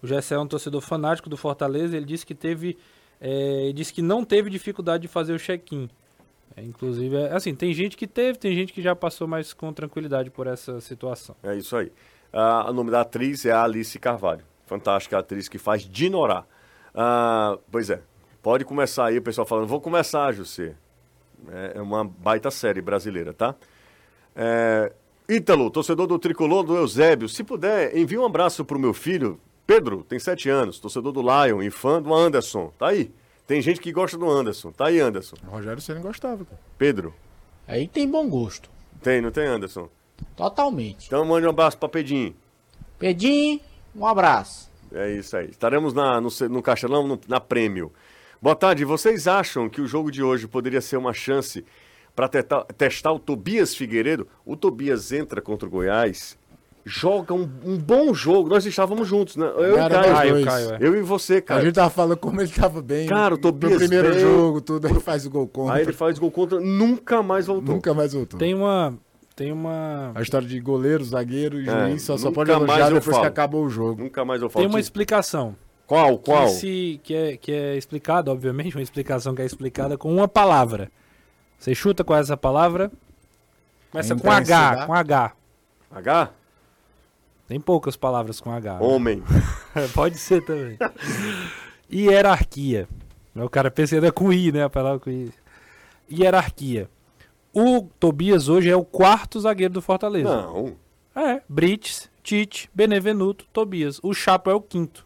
[0.01, 1.97] O Gessé é um torcedor fanático do Fortaleza.
[1.97, 2.77] Ele disse que teve,
[3.19, 5.89] é, ele disse que não teve dificuldade de fazer o check-in.
[6.55, 9.71] É, inclusive, é, assim, tem gente que teve, tem gente que já passou mais com
[9.73, 11.35] tranquilidade por essa situação.
[11.43, 11.91] É isso aí.
[12.31, 14.43] Ah, o nome da atriz é a Alice Carvalho.
[14.65, 16.45] Fantástica atriz que faz Dinorá.
[16.93, 18.01] Ah, pois é.
[18.41, 19.67] Pode começar aí o pessoal falando.
[19.67, 20.75] Vou começar, José.
[21.51, 23.55] É é uma baita série brasileira, tá?
[24.35, 24.91] É,
[25.27, 27.27] Ítalo, torcedor do Tricolor do Eusébio.
[27.29, 29.39] Se puder, envie um abraço pro meu filho.
[29.67, 32.73] Pedro, tem sete anos, torcedor do Lion e fã do Anderson.
[32.79, 33.11] Tá aí.
[33.45, 34.71] Tem gente que gosta do Anderson.
[34.71, 35.35] Tá aí, Anderson.
[35.47, 36.59] O Rogério Ceni gostava, cara.
[36.77, 37.13] Pedro,
[37.67, 38.69] Aí tem bom gosto.
[39.03, 39.87] tem, não tem, Anderson?
[40.35, 41.07] Totalmente.
[41.07, 42.35] Então mande um abraço pra Pedinho.
[42.97, 43.59] Pedinho,
[43.95, 44.69] um abraço.
[44.93, 45.49] É isso aí.
[45.49, 47.91] Estaremos na, no, no Castelão, no- na Prêmio.
[48.41, 48.83] Boa tarde.
[48.85, 51.63] Vocês acham que o jogo de hoje poderia ser uma chance
[52.15, 54.27] para testar, testar o Tobias Figueiredo.
[54.45, 56.37] O Tobias entra contra o Goiás,
[56.85, 58.49] joga um, um bom jogo.
[58.49, 59.45] Nós estávamos juntos, né?
[59.57, 60.45] Eu Cara, e Caio.
[60.45, 60.77] Caio, é.
[60.79, 61.61] Eu e você, A cara.
[61.61, 63.07] gente tava falando como ele tava bem.
[63.07, 64.19] Cara, o Tobias No primeiro bem.
[64.19, 65.75] jogo, tudo, aí faz o gol contra.
[65.75, 67.75] Aí ele faz gol contra, nunca mais voltou.
[67.75, 68.39] Nunca mais voltou.
[68.39, 68.97] Tem uma.
[69.39, 70.11] Tem uma.
[70.15, 73.15] A história de goleiro, zagueiro e É, juiz só, só pode mais elogiar eu depois
[73.15, 73.21] falo.
[73.21, 74.03] que acabou o jogo.
[74.03, 74.65] Nunca mais eu falo.
[74.65, 75.55] Tem uma explicação.
[75.87, 76.47] Qual, qual?
[76.47, 80.27] Que, se, que, é, que é explicada, obviamente, uma explicação que é explicada com uma
[80.27, 80.91] palavra.
[81.57, 82.91] Você chuta com essa palavra?
[83.89, 85.31] Começa com H, com H.
[85.89, 86.31] H?
[87.47, 88.81] Tem poucas palavras com H.
[88.81, 89.23] Homem.
[89.95, 90.77] Pode ser também.
[91.89, 92.89] Hierarquia.
[93.33, 94.65] O cara pensa ainda com I, né?
[94.65, 95.31] A palavra com I.
[96.11, 96.89] Hierarquia.
[97.53, 100.29] O Tobias hoje é o quarto zagueiro do Fortaleza.
[100.29, 100.73] Não.
[101.15, 103.99] É, Brits, Tite, Benevenuto, Tobias.
[104.03, 105.05] O Chapo é o quinto.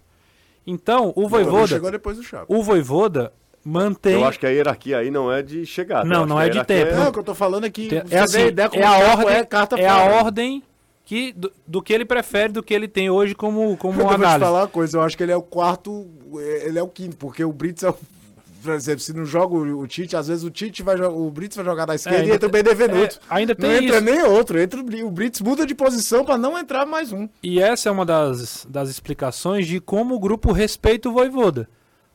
[0.67, 2.53] Então, o Voivoda, chegou depois do Chapo.
[2.53, 3.33] o Voivoda
[3.65, 6.03] mantém Eu acho que a hierarquia aí não é de chegada.
[6.07, 6.95] Não, Eu não é de tempo.
[6.95, 8.85] Não, o que eu tô falando é que Tem- é assim, a ideia como é
[8.85, 10.63] a o Chapo ordem, é carta é a ordem
[11.05, 14.13] que do, do que ele prefere, do que ele tem hoje como como Eu vou
[14.15, 14.39] te análise.
[14.45, 16.07] falar uma coisa, eu acho que ele é o quarto,
[16.65, 17.95] ele é o quinto, porque o Brits é o.
[18.63, 21.29] Por exemplo, se não joga o, o Tite, às vezes o Tite vai jogar, o
[21.29, 23.15] Brits vai jogar na esquerda e ainda entra o Benevenuto.
[23.17, 24.05] é, ainda não tem entra isso.
[24.05, 27.27] nem outro, entra o Bri- o Brits muda de posição pra não entrar mais um.
[27.43, 31.67] E essa é uma das, das explicações de como o grupo respeita o Voivoda.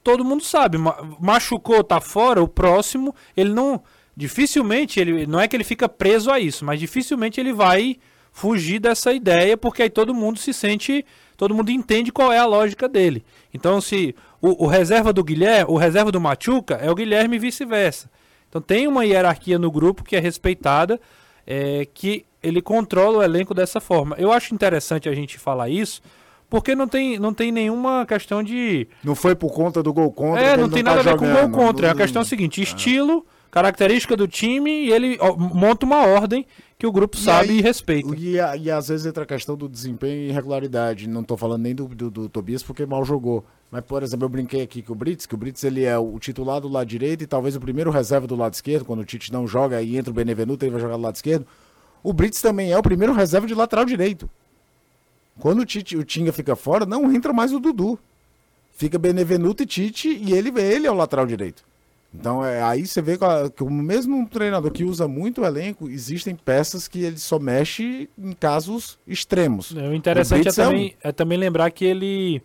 [0.02, 3.82] Todo mundo sabe, ma- machucou, tá fora, o próximo, ele não.
[4.16, 7.96] Dificilmente, ele não é que ele fica preso a isso, mas dificilmente ele vai
[8.38, 11.04] fugir dessa ideia, porque aí todo mundo se sente.
[11.36, 13.24] Todo mundo entende qual é a lógica dele.
[13.52, 17.38] Então, se o, o reserva do Guilherme, o reserva do Machuca é o Guilherme e
[17.38, 18.10] vice-versa.
[18.48, 21.00] Então tem uma hierarquia no grupo que é respeitada,
[21.46, 24.16] é, que ele controla o elenco dessa forma.
[24.18, 26.00] Eu acho interessante a gente falar isso,
[26.48, 28.88] porque não tem, não tem nenhuma questão de.
[29.04, 30.42] Não foi por conta do gol contra.
[30.42, 31.50] É, não tem tá nada a ver com jogando.
[31.50, 31.88] gol contra.
[31.88, 36.46] É a questão seguinte: estilo, característica do time, e ele monta uma ordem
[36.78, 38.14] que o grupo E sabe aí, e respeita.
[38.16, 41.08] E, a- e às vezes entra a questão do desempenho e irregularidade.
[41.08, 43.44] Não tô falando nem do, do, do Tobias porque mal jogou.
[43.70, 46.18] Mas, por exemplo, eu brinquei aqui com o Brits, que o Brits ele é o
[46.18, 48.84] titular do lado direito e talvez o primeiro reserva do lado esquerdo.
[48.84, 51.44] Quando o Tite não joga e entra o Benevenuto, ele vai jogar do lado esquerdo.
[52.02, 54.30] O Brits também é o primeiro reserva de lateral direito.
[55.40, 57.98] Quando o, Tite, o Tinga fica fora, não entra mais o Dudu.
[58.72, 61.64] Fica Benevenuto e Tite e ele, ele é o lateral direito.
[62.14, 65.88] Então é, aí você vê que, que o mesmo treinador que usa muito o elenco,
[65.90, 69.70] existem peças que ele só mexe em casos extremos.
[69.72, 72.42] O interessante é Brits é um- também, é também lembrar que ele.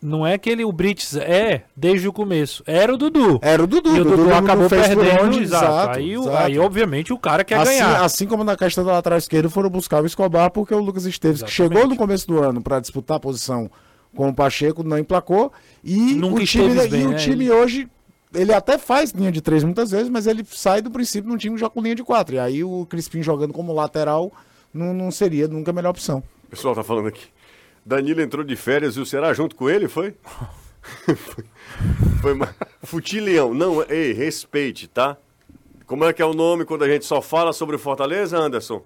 [0.00, 2.62] Não é que ele, o Brits é desde o começo.
[2.66, 3.38] Era o Dudu.
[3.42, 3.96] Era o Dudu.
[3.96, 5.00] e o Dudu Dudu acabou perdendo.
[5.24, 5.98] onde, exato.
[5.98, 6.36] Aí, o- exato.
[6.36, 8.04] aí, obviamente, o cara quer assim, ganhar.
[8.04, 11.42] assim como na questão da lateral esquerda foram buscar o Escobar, porque o Lucas Esteves,
[11.42, 11.74] que Exatamente.
[11.76, 13.70] chegou no começo do ano para disputar a posição
[14.14, 15.50] com o Pacheco, não emplacou.
[15.82, 17.16] E Nunca o time, bem, e o né?
[17.16, 17.88] time hoje,
[18.36, 21.56] ele até faz linha de três muitas vezes, mas ele sai do princípio num time
[21.58, 22.34] já com linha de quatro.
[22.36, 24.32] E aí o Crispim jogando como lateral
[24.72, 26.22] não, não seria nunca a melhor opção.
[26.44, 27.26] O pessoal tá falando aqui.
[27.84, 30.14] Danilo entrou de férias e o Ceará junto com ele, foi?
[31.16, 31.44] foi,
[32.22, 33.54] foi ma- Futileão.
[33.54, 35.16] Não, ei, respeite, tá?
[35.86, 38.82] Como é que é o nome quando a gente só fala sobre o Fortaleza, Anderson?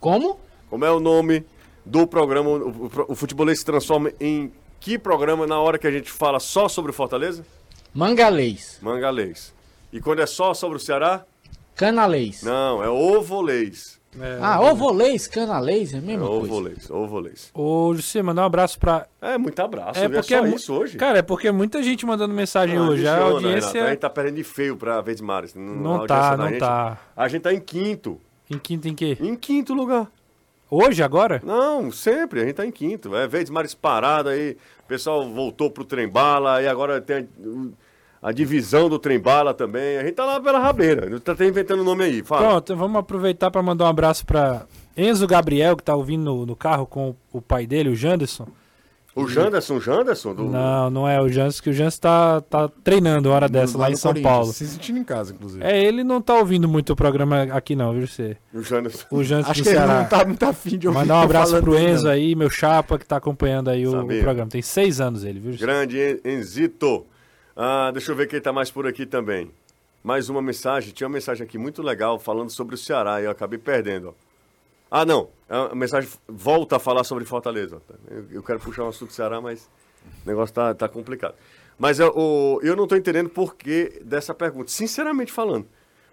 [0.00, 0.38] Como?
[0.70, 1.44] Como é o nome
[1.84, 2.50] do programa?
[2.50, 6.38] O, o, o futebolês se transforma em que programa na hora que a gente fala
[6.38, 7.44] só sobre o Fortaleza?
[7.94, 8.78] Mangalês.
[8.82, 9.52] Mangalês.
[9.92, 11.24] E quando é só sobre o Ceará?
[11.74, 12.42] Canalês.
[12.42, 13.98] Não, é ovolês.
[14.40, 16.24] Ah, ovolês, canalês, é a É coisa.
[16.24, 17.50] ovolês, ovolês.
[17.54, 19.06] Ô, José, mandar um abraço pra.
[19.20, 20.00] É, muito abraço.
[20.00, 20.96] É É, porque só mu- isso hoje.
[20.96, 23.06] Cara, é porque muita gente mandando mensagem Ah, hoje.
[23.06, 23.86] A audiência Renato.
[23.86, 25.54] A gente tá perdendo de feio pra Verde Mares.
[25.54, 26.98] não tá, não tá.
[27.16, 28.18] A gente tá em quinto.
[28.50, 29.16] Em quinto em quê?
[29.20, 30.10] Em quinto lugar.
[30.70, 31.40] Hoje, agora?
[31.44, 32.40] Não, sempre.
[32.40, 33.14] A gente tá em quinto.
[33.16, 34.56] É Verdes Mares parada aí.
[34.84, 36.62] O pessoal voltou pro trem bala.
[36.62, 37.28] E agora tem
[38.22, 39.96] a, a divisão do trem bala também.
[39.96, 41.18] A gente tá lá pela rabeira.
[41.20, 42.22] Tá até inventando o nome aí.
[42.22, 42.48] Fala.
[42.48, 44.66] Pronto, vamos aproveitar para mandar um abraço para
[44.96, 48.46] Enzo Gabriel, que tá ouvindo no, no carro com o pai dele, o Janderson.
[49.20, 50.34] O Janderson, Janderson?
[50.34, 50.44] Do...
[50.44, 53.92] Não, não é o Janderson, que o Janderson tá, tá treinando hora dessa lá no
[53.92, 54.52] em São Paulo.
[54.52, 55.64] Se sentindo em casa, inclusive.
[55.64, 58.36] É, ele não tá ouvindo muito o programa aqui não, viu você?
[58.54, 59.06] O Janderson.
[59.10, 60.00] O Janderson Acho do que ele Ceará.
[60.02, 60.98] não tá muito afim de ouvir.
[61.00, 62.10] Mandar um abraço pro Enzo não.
[62.12, 64.48] aí, meu chapa, que tá acompanhando aí o, o programa.
[64.50, 65.52] Tem seis anos ele, viu?
[65.52, 65.66] José?
[65.66, 67.04] Grande En- Enzito.
[67.56, 69.50] Ah, deixa eu ver quem tá mais por aqui também.
[70.04, 70.92] Mais uma mensagem.
[70.92, 74.10] Tinha uma mensagem aqui muito legal falando sobre o Ceará e eu acabei perdendo.
[74.10, 74.27] ó.
[74.90, 75.28] Ah, não.
[75.48, 77.80] A mensagem volta a falar sobre Fortaleza.
[78.30, 79.68] Eu, quero puxar um assunto do Ceará, mas
[80.24, 81.34] o negócio tá, tá complicado.
[81.78, 84.70] Mas eu, o- eu não tô entendendo por que dessa pergunta.
[84.70, 85.64] Sinceramente falando.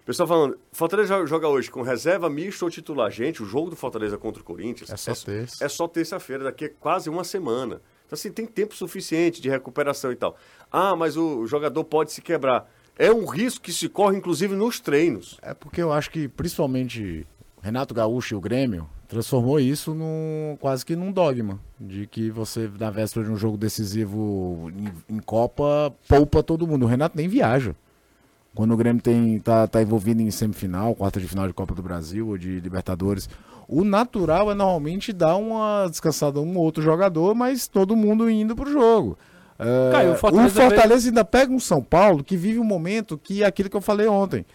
[0.02, 3.10] O pessoal falando, Fortaleza joga- hoje com reserva mista ou titular.
[3.10, 5.64] Gente, o jogo do Fortaleza contra o Corinthians É só terça.
[5.64, 7.80] é só terça-feira, daqui a quase uma semana.
[8.06, 10.36] Então, assim, tem tempo suficiente de recuperação e tal.
[10.70, 12.70] Ah, mas o jogador pode se quebrar.
[12.96, 15.36] É um risco que se corre, inclusive, nos treinos.
[15.42, 17.26] É porque eu acho que, principalmente,
[17.66, 21.58] Renato Gaúcho e o Grêmio transformou isso num, quase que num dogma.
[21.80, 24.70] De que você, na véspera de um jogo decisivo
[25.08, 26.84] em, em Copa, poupa todo mundo.
[26.84, 27.74] O Renato nem viaja.
[28.54, 31.82] Quando o Grêmio tem, tá, tá envolvido em semifinal, quarta de final de Copa do
[31.82, 33.28] Brasil ou de Libertadores,
[33.66, 38.30] o natural é normalmente dar uma descansada a um ou outro jogador, mas todo mundo
[38.30, 39.18] indo pro jogo.
[39.58, 43.18] É, Caio, o o Fortaleza Fortaleza, ainda pega um São Paulo que vive um momento
[43.18, 44.46] que é aquilo que eu falei ontem.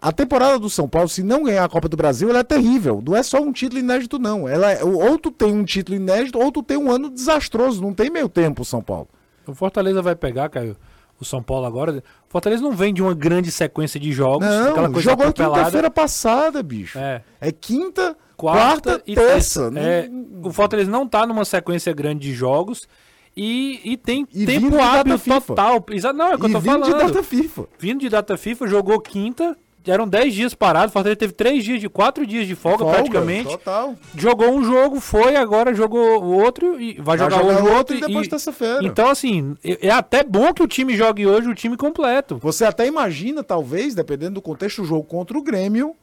[0.00, 3.02] A temporada do São Paulo, se não ganhar a Copa do Brasil, ela é terrível.
[3.04, 4.48] Não é só um título inédito, não.
[4.48, 7.82] Ela é- ou tu tem um título inédito, ou tu tem um ano desastroso.
[7.82, 9.08] Não tem meio tempo o São Paulo.
[9.46, 10.76] O Fortaleza vai pegar, Caio,
[11.20, 11.92] o São Paulo agora.
[12.28, 14.46] O Fortaleza não vem de uma grande sequência de jogos.
[14.46, 16.96] aquela Não, coisa jogou quinta-feira passada, bicho.
[16.96, 17.22] É.
[17.40, 19.68] É quinta, quarta, quarta, e terça.
[19.72, 19.80] terça.
[19.80, 20.08] É,
[20.44, 22.86] o Fortaleza não tá numa sequência grande de jogos
[23.36, 25.84] e, e tem E vindo tempo hábil total.
[25.90, 26.98] Exa- Não, é o que eu E tô vindo falando.
[26.98, 27.64] de data FIFA.
[27.80, 29.56] Vindo de data FIFA, jogou quinta,
[29.90, 30.88] eram 10 dias parado.
[30.88, 33.48] O Fortaleza teve 3 dias de 4 dias de folga, Folga, praticamente.
[33.50, 33.94] Total.
[34.16, 37.64] Jogou um jogo, foi, agora jogou o outro e vai, Vai jogar, jogar hoje o
[37.64, 37.96] outro outro.
[37.96, 38.84] e depois terça-feira.
[38.84, 42.38] Então, assim, é é até bom que o time jogue hoje o time completo.
[42.42, 45.94] Você até imagina, talvez, dependendo do contexto, o jogo contra o Grêmio,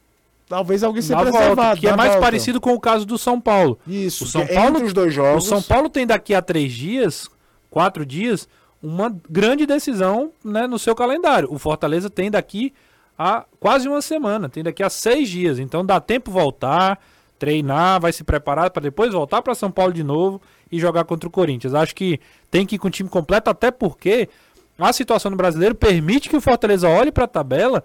[0.48, 1.80] talvez alguém volta, preservado.
[1.80, 2.24] que é mais volta.
[2.24, 3.78] parecido com o caso do São Paulo.
[3.86, 5.44] Isso, O São Paulo- entre os dois jogos.
[5.44, 7.28] O São Paulo tem daqui a três dias,
[7.70, 8.48] quatro dias,
[8.82, 11.48] uma grande decisão né, no seu calendário.
[11.52, 12.72] O Fortaleza tem daqui
[13.18, 15.58] a quase uma semana, tem daqui a seis dias.
[15.58, 16.98] Então dá tempo voltar,
[17.38, 20.40] treinar, vai se preparar para depois voltar para São Paulo de novo
[20.70, 21.74] e jogar contra o Corinthians.
[21.74, 24.28] Acho que tem que ir com o time completo, até porque
[24.78, 27.82] a situação no brasileiro permite que o Fortaleza olhe para a tabela.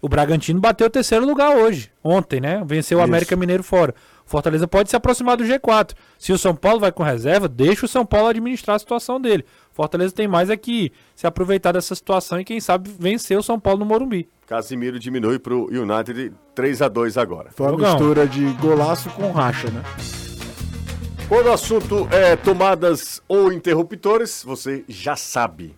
[0.00, 2.62] O Bragantino bateu o terceiro lugar hoje, ontem, né?
[2.64, 3.02] Venceu o.
[3.02, 3.92] América Mineiro fora.
[4.24, 5.92] O Fortaleza pode se aproximar do G4.
[6.18, 9.44] Se o São Paulo vai com reserva, deixa o São Paulo administrar a situação dele.
[9.72, 13.58] Fortaleza tem mais é que se aproveitar dessa situação e, quem sabe, vencer o São
[13.58, 14.28] Paulo no Morumbi.
[14.48, 17.50] Casimiro diminui pro United 3 a 2 agora.
[17.54, 17.90] Foi uma Jogão.
[17.90, 19.82] mistura de golaço com racha, né?
[21.28, 25.76] Quando o assunto é tomadas ou interruptores, você já sabe.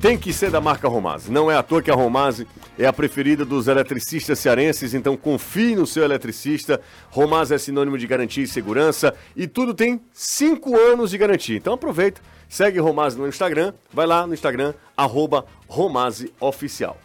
[0.00, 1.30] Tem que ser da marca Romase.
[1.30, 2.44] Não é à toa que a Romase
[2.76, 6.80] é a preferida dos eletricistas cearenses, então confie no seu eletricista.
[7.10, 11.56] Romase é sinônimo de garantia e segurança e tudo tem 5 anos de garantia.
[11.56, 16.96] Então aproveita, segue Romase no Instagram, vai lá no Instagram, arroba Romase Oficial.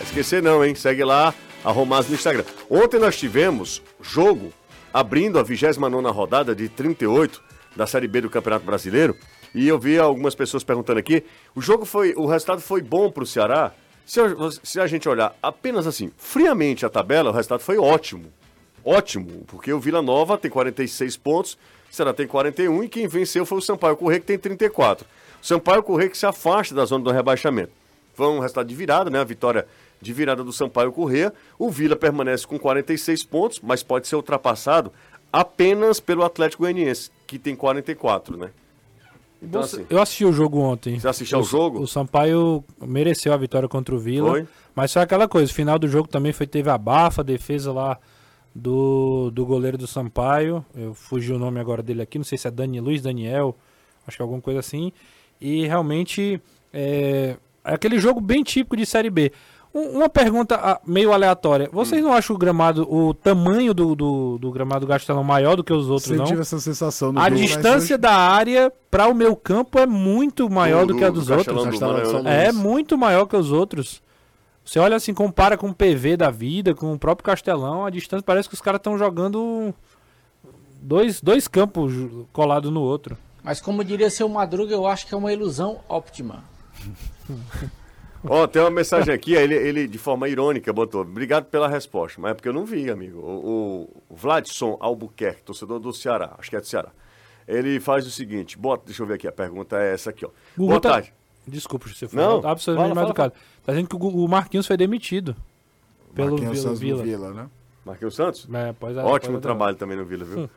[0.00, 0.74] Esquecer não, hein?
[0.74, 1.34] Segue lá,
[1.64, 2.44] a Romaz no Instagram.
[2.68, 4.52] Ontem nós tivemos jogo
[4.92, 7.42] abrindo a 29ª rodada de 38
[7.76, 9.16] da Série B do Campeonato Brasileiro.
[9.54, 11.24] E eu vi algumas pessoas perguntando aqui,
[11.54, 13.72] o jogo foi, o resultado foi bom para o Ceará?
[14.04, 18.32] Se, eu- se a gente olhar apenas assim, friamente a tabela, o resultado foi ótimo.
[18.84, 21.52] Ótimo, porque o Vila Nova tem 46 pontos,
[21.90, 25.06] o Ceará tem 41 e quem venceu foi o Sampaio Corrêa que tem 34.
[25.40, 27.70] O Sampaio Corrêa que se afasta da zona do rebaixamento.
[28.14, 29.20] Foi um resultado de virada, né?
[29.20, 29.66] A vitória
[30.02, 31.32] de virada do Sampaio Corrêa.
[31.58, 34.92] O Vila permanece com 46 pontos, mas pode ser ultrapassado
[35.32, 38.50] apenas pelo Atlético Goianiense, que tem 44, né?
[39.42, 40.98] Então, assim, Eu assisti o jogo ontem.
[41.00, 41.80] Você assistiu ao O- jogo?
[41.80, 44.30] O Sampaio mereceu a vitória contra o Vila.
[44.30, 44.46] Foi?
[44.74, 47.72] Mas foi aquela coisa, o final do jogo também foi, teve a bafa, a defesa
[47.72, 47.98] lá
[48.54, 50.64] do, do goleiro do Sampaio.
[50.74, 53.56] Eu fugi o nome agora dele aqui, não sei se é Dani, Luiz Daniel,
[54.06, 54.92] acho que é alguma coisa assim.
[55.40, 56.40] E realmente
[56.72, 59.32] é, é aquele jogo bem típico de Série B.
[59.74, 61.68] Um- uma pergunta ah, meio aleatória.
[61.72, 65.64] Vocês não acham o gramado, o tamanho do, do, do gramado do Gastelão maior do
[65.64, 66.26] que os outros, Sempre não?
[66.26, 70.50] tive essa sensação no A jogo, distância da área para o meu campo é muito
[70.50, 71.80] maior do, Do- que a do dos Castelão outros.
[71.80, 74.02] do Castelão É muito maior que os outros.
[74.64, 78.22] Você olha assim, compara com o PV da vida, com o próprio Castelão, a distância
[78.24, 79.74] parece que os caras estão jogando
[80.80, 81.92] dois, dois campos
[82.32, 83.16] colados no outro.
[83.42, 86.44] Mas como diria seu Madruga, eu acho que é uma ilusão óptima.
[88.24, 92.30] Ó, tem uma mensagem aqui, ele, ele de forma irônica botou, obrigado pela resposta, mas
[92.30, 93.18] é porque eu não vi, amigo.
[93.18, 96.90] O, o Vladson Albuquerque, torcedor do Ceará, acho que é do Ceará.
[97.48, 100.30] Ele faz o seguinte, bota, deixa eu ver aqui, a pergunta é essa aqui, ó.
[100.56, 101.12] Gugu Boa tá- tarde.
[101.44, 103.34] Desculpa, você foi Não, absolutamente fala, mal fala, educado.
[103.66, 105.34] Tá dizendo que o Marquinhos foi demitido
[106.14, 107.02] pelo Marquinhos Vila.
[107.02, 107.02] Vila.
[107.02, 107.50] Vila, né?
[107.84, 108.48] Marquinhos Santos?
[108.52, 109.40] É, pois é, Ótimo pois é.
[109.40, 110.48] trabalho também no Vila, viu?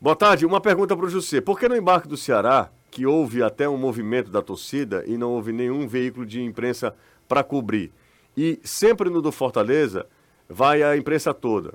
[0.00, 1.40] Boa tarde, uma pergunta para o José.
[1.40, 5.30] Por que no embarque do Ceará, que houve até um movimento da torcida e não
[5.30, 6.92] houve nenhum veículo de imprensa
[7.28, 7.92] para cobrir,
[8.36, 10.06] e sempre no do Fortaleza
[10.48, 11.74] vai a imprensa toda?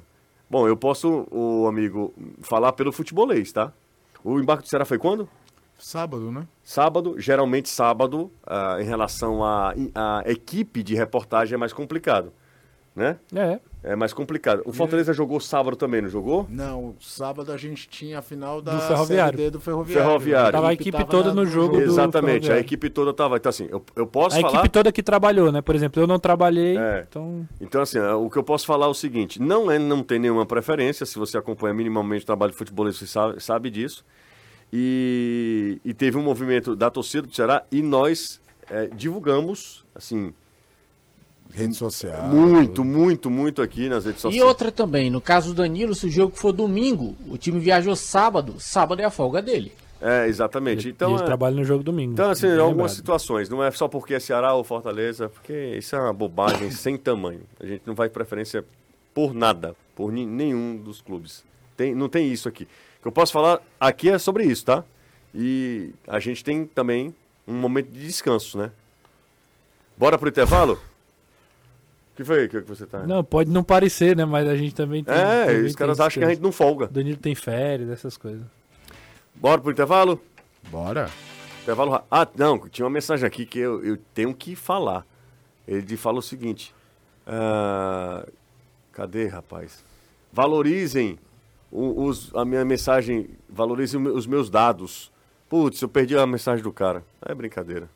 [0.49, 3.73] Bom, eu posso, o amigo, falar pelo futebolês, tá?
[4.23, 5.27] O embarque do Ceará foi quando?
[5.77, 6.47] Sábado, né?
[6.63, 12.33] Sábado, geralmente sábado, ah, em relação à à equipe de reportagem é mais complicado,
[12.95, 13.19] né?
[13.35, 13.59] É.
[13.87, 14.61] É mais complicado.
[14.65, 16.45] O Fortaleza jogou sábado também, não jogou?
[16.49, 19.37] Não, sábado a gente tinha a final da Do Ferroviário.
[19.37, 20.05] Série D do Ferroviário.
[20.05, 20.51] Ferroviário.
[20.51, 23.37] Tava a equipe toda no jogo do Exatamente, a equipe toda tava.
[23.37, 24.53] Então, assim, eu, eu posso A falar.
[24.55, 25.61] equipe toda que trabalhou, né?
[25.61, 27.05] Por exemplo, eu não trabalhei, É.
[27.09, 27.47] então...
[27.61, 30.45] Então, assim, o que eu posso falar é o seguinte: não é não tem nenhuma
[30.45, 34.03] preferência, se você acompanha minimamente o trabalho de futebol, você sabe, sabe disso.
[34.71, 40.33] E, e teve um movimento da torcida do Ceará e nós é, divulgamos, assim,
[41.53, 42.27] Rede social.
[42.27, 44.45] muito, muito, muito aqui nas redes E sociais.
[44.47, 48.55] outra também, no caso do Danilo, se o jogo for domingo, o time viajou sábado,
[48.59, 49.71] sábado é a folga dele.
[49.99, 50.87] É, exatamente.
[50.87, 52.13] e Então, ele é- trabalha no jogo domingo.
[52.13, 52.89] Então, assim, algumas lembrado.
[52.91, 53.49] situações.
[53.49, 57.41] Não é só porque é Ceará ou Fortaleza, porque isso é uma bobagem sem tamanho.
[57.59, 58.63] A gente não vai preferência
[59.13, 61.43] por nada, por nenhum dos clubes.
[61.75, 62.65] Tem, não tem isso aqui.
[62.99, 64.83] O que eu posso falar aqui é sobre isso, tá?
[65.33, 67.13] E a gente tem também
[67.47, 68.71] um momento de descanso, né?
[69.97, 70.79] Bora pro intervalo?
[72.17, 73.05] O que foi que que você tá?
[73.05, 74.25] Não, pode não parecer, né?
[74.25, 75.13] Mas a gente também tem...
[75.13, 76.85] é, também os caras acham que a gente não folga.
[76.85, 78.41] O Danilo tem férias, essas coisas.
[79.35, 80.19] Bora pro intervalo?
[80.71, 81.11] Bora.
[81.61, 85.05] Intervalo Ah, não, tinha uma mensagem aqui que eu, eu tenho que falar.
[85.67, 86.73] Ele fala o seguinte:
[87.27, 88.25] ah,
[88.91, 89.83] cadê, rapaz?
[90.33, 91.19] Valorizem
[91.71, 95.11] o- os, a minha mensagem, valorizem os meus dados.
[95.47, 97.03] Putz, eu perdi a mensagem do cara.
[97.21, 97.87] É brincadeira.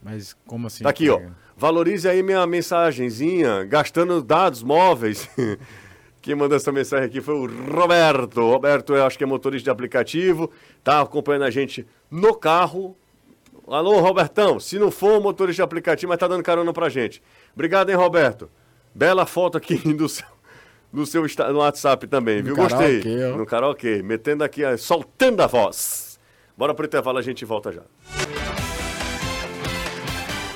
[0.00, 0.84] Mas como assim?
[0.84, 1.20] Tá aqui, ó.
[1.56, 5.28] Valorize aí minha mensagenzinha, gastando dados móveis.
[6.20, 8.40] Quem mandou essa mensagem aqui foi o Roberto.
[8.40, 10.50] Roberto, eu acho que é motorista de aplicativo,
[10.82, 12.96] tá acompanhando a gente no carro.
[13.66, 17.22] Alô, Robertão, se não for motorista de aplicativo, mas tá dando carona pra gente.
[17.54, 18.48] Obrigado, hein, Roberto.
[18.94, 20.26] Bela foto aqui do seu,
[20.92, 22.56] do seu no WhatsApp também, No viu?
[22.56, 23.00] Gostei.
[23.02, 23.36] karaokê.
[23.38, 26.20] No karaokê, metendo aqui, soltando a voz.
[26.56, 27.82] Bora pro intervalo, a gente volta já.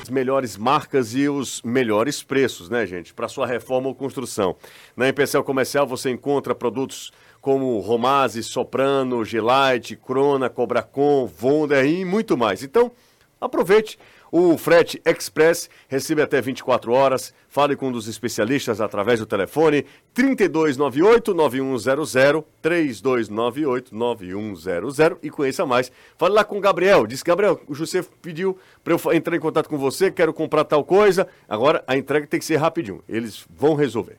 [0.06, 3.12] As melhores marcas e os melhores preços, né, gente?
[3.12, 4.54] Para sua reforma ou construção.
[4.96, 12.36] Na Empecel Comercial você encontra produtos como Romase, Soprano, Gelite, Crona, Cobracon, Vonder e muito
[12.36, 12.62] mais.
[12.62, 12.92] Então,
[13.40, 13.98] aproveite
[14.30, 17.34] o frete express, recebe até 24 horas.
[17.48, 25.90] Fale com um dos especialistas através do telefone 3298-9100, 3298-9100 e conheça mais.
[26.18, 27.06] Fale lá com o Gabriel.
[27.06, 30.84] Diz, Gabriel, o José pediu para eu entrar em contato com você, quero comprar tal
[30.84, 31.28] coisa.
[31.48, 33.02] Agora a entrega tem que ser rapidinho.
[33.08, 34.16] Eles vão resolver.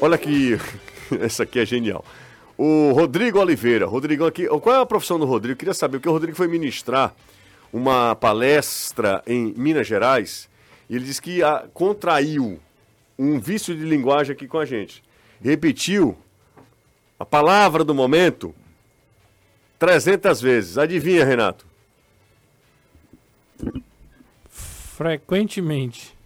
[0.00, 0.58] Olha aqui,
[1.20, 2.04] essa aqui é genial.
[2.56, 3.86] O Rodrigo Oliveira.
[3.86, 5.54] Rodrigo aqui, qual é a profissão do Rodrigo?
[5.54, 7.14] Eu queria saber, porque o Rodrigo foi ministrar
[7.72, 10.48] uma palestra em Minas Gerais
[10.88, 12.60] e ele disse que ah, contraiu
[13.18, 15.02] um vício de linguagem aqui com a gente.
[15.40, 16.16] Repetiu
[17.18, 18.54] a palavra do momento
[19.78, 20.78] 300 vezes.
[20.78, 21.66] Adivinha, Renato?
[24.48, 26.16] Frequentemente.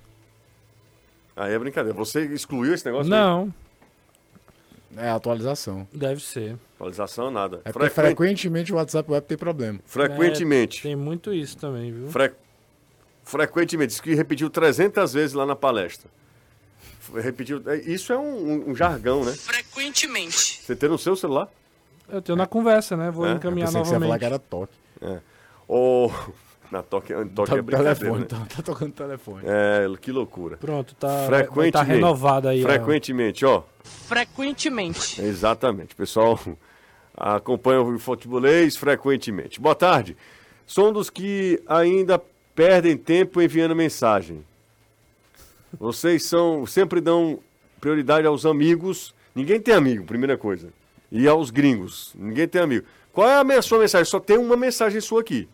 [1.35, 1.97] Aí é brincadeira.
[1.97, 3.09] Você excluiu esse negócio?
[3.09, 3.53] Não,
[4.97, 5.87] É atualização.
[5.93, 6.57] deve ser.
[6.77, 7.61] Atualização, nada.
[7.65, 9.79] É porque Frequen- frequentemente o WhatsApp Web tem problema.
[9.85, 10.79] Frequentemente.
[10.81, 12.09] É, tem muito isso também, viu?
[12.09, 12.33] Fre-
[13.25, 16.11] Frequentemente, disse que repetiu 300 vezes lá na palestra.
[17.15, 17.63] Repetiu.
[17.67, 19.33] é, Isso é um, um- jargão, né?
[19.33, 20.63] Frequentemente.
[20.63, 21.49] Você tem no seu celular?
[22.09, 23.11] Eu tenho na conversa, né?
[23.11, 23.33] Vou É?
[23.33, 24.21] Eu encaminhar pensei que você ia falar novamente.
[24.21, 24.73] que era toque.
[25.67, 26.13] Ou.
[26.71, 28.27] Na toque, toque Tá é telefone, né?
[28.27, 29.43] tá, tá tocando telefone.
[29.47, 30.59] É, que loucura.
[30.59, 31.73] Pronto, tá, Frequentemente.
[31.73, 32.63] tá renovado aí.
[32.63, 33.63] Frequentemente, ó.
[33.83, 35.21] Frequentemente.
[35.23, 35.95] Exatamente.
[35.95, 36.39] Pessoal
[37.17, 39.59] acompanha o futebolês frequentemente.
[39.61, 40.15] Boa tarde.
[40.67, 42.21] Sou um dos que ainda
[42.55, 44.45] perdem tempo enviando mensagem.
[45.79, 47.39] Vocês são sempre dão
[47.81, 49.15] prioridade aos amigos.
[49.35, 50.69] Ninguém tem amigo, primeira coisa.
[51.11, 52.13] E aos gringos.
[52.15, 52.87] Ninguém tem amigo.
[53.13, 54.05] Qual é a minha- sua mensagem?
[54.05, 55.49] Só tem uma mensagem sua aqui.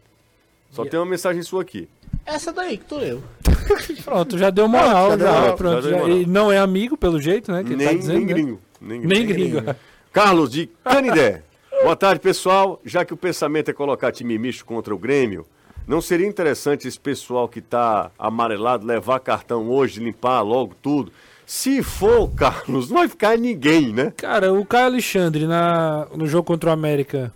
[0.74, 1.88] Só tem uma mensagem sua aqui.
[2.26, 3.22] Essa daí que tu leu.
[4.04, 5.10] Pronto, já deu moral.
[5.10, 6.18] já deu já, moral, pronto, já deu já- moral.
[6.18, 7.62] E não é amigo, pelo jeito, né?
[7.62, 8.32] Que ele nem, tá dizendo, nem né?
[8.32, 8.60] gringo.
[8.80, 9.14] Nem gringo.
[9.14, 9.76] Nem gringo.
[10.12, 11.42] Carlos de Canidé.
[11.82, 12.80] Boa tarde, pessoal.
[12.84, 15.46] Já que o pensamento é colocar time misto contra o Grêmio,
[15.86, 21.12] não seria interessante esse pessoal que tá amarelado levar cartão hoje, limpar logo tudo?
[21.46, 24.12] Se for, Carlos, não vai ficar ninguém, né?
[24.16, 27.30] Cara, o Caio Alexandre na, no jogo contra o América,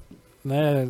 [0.44, 0.88] né?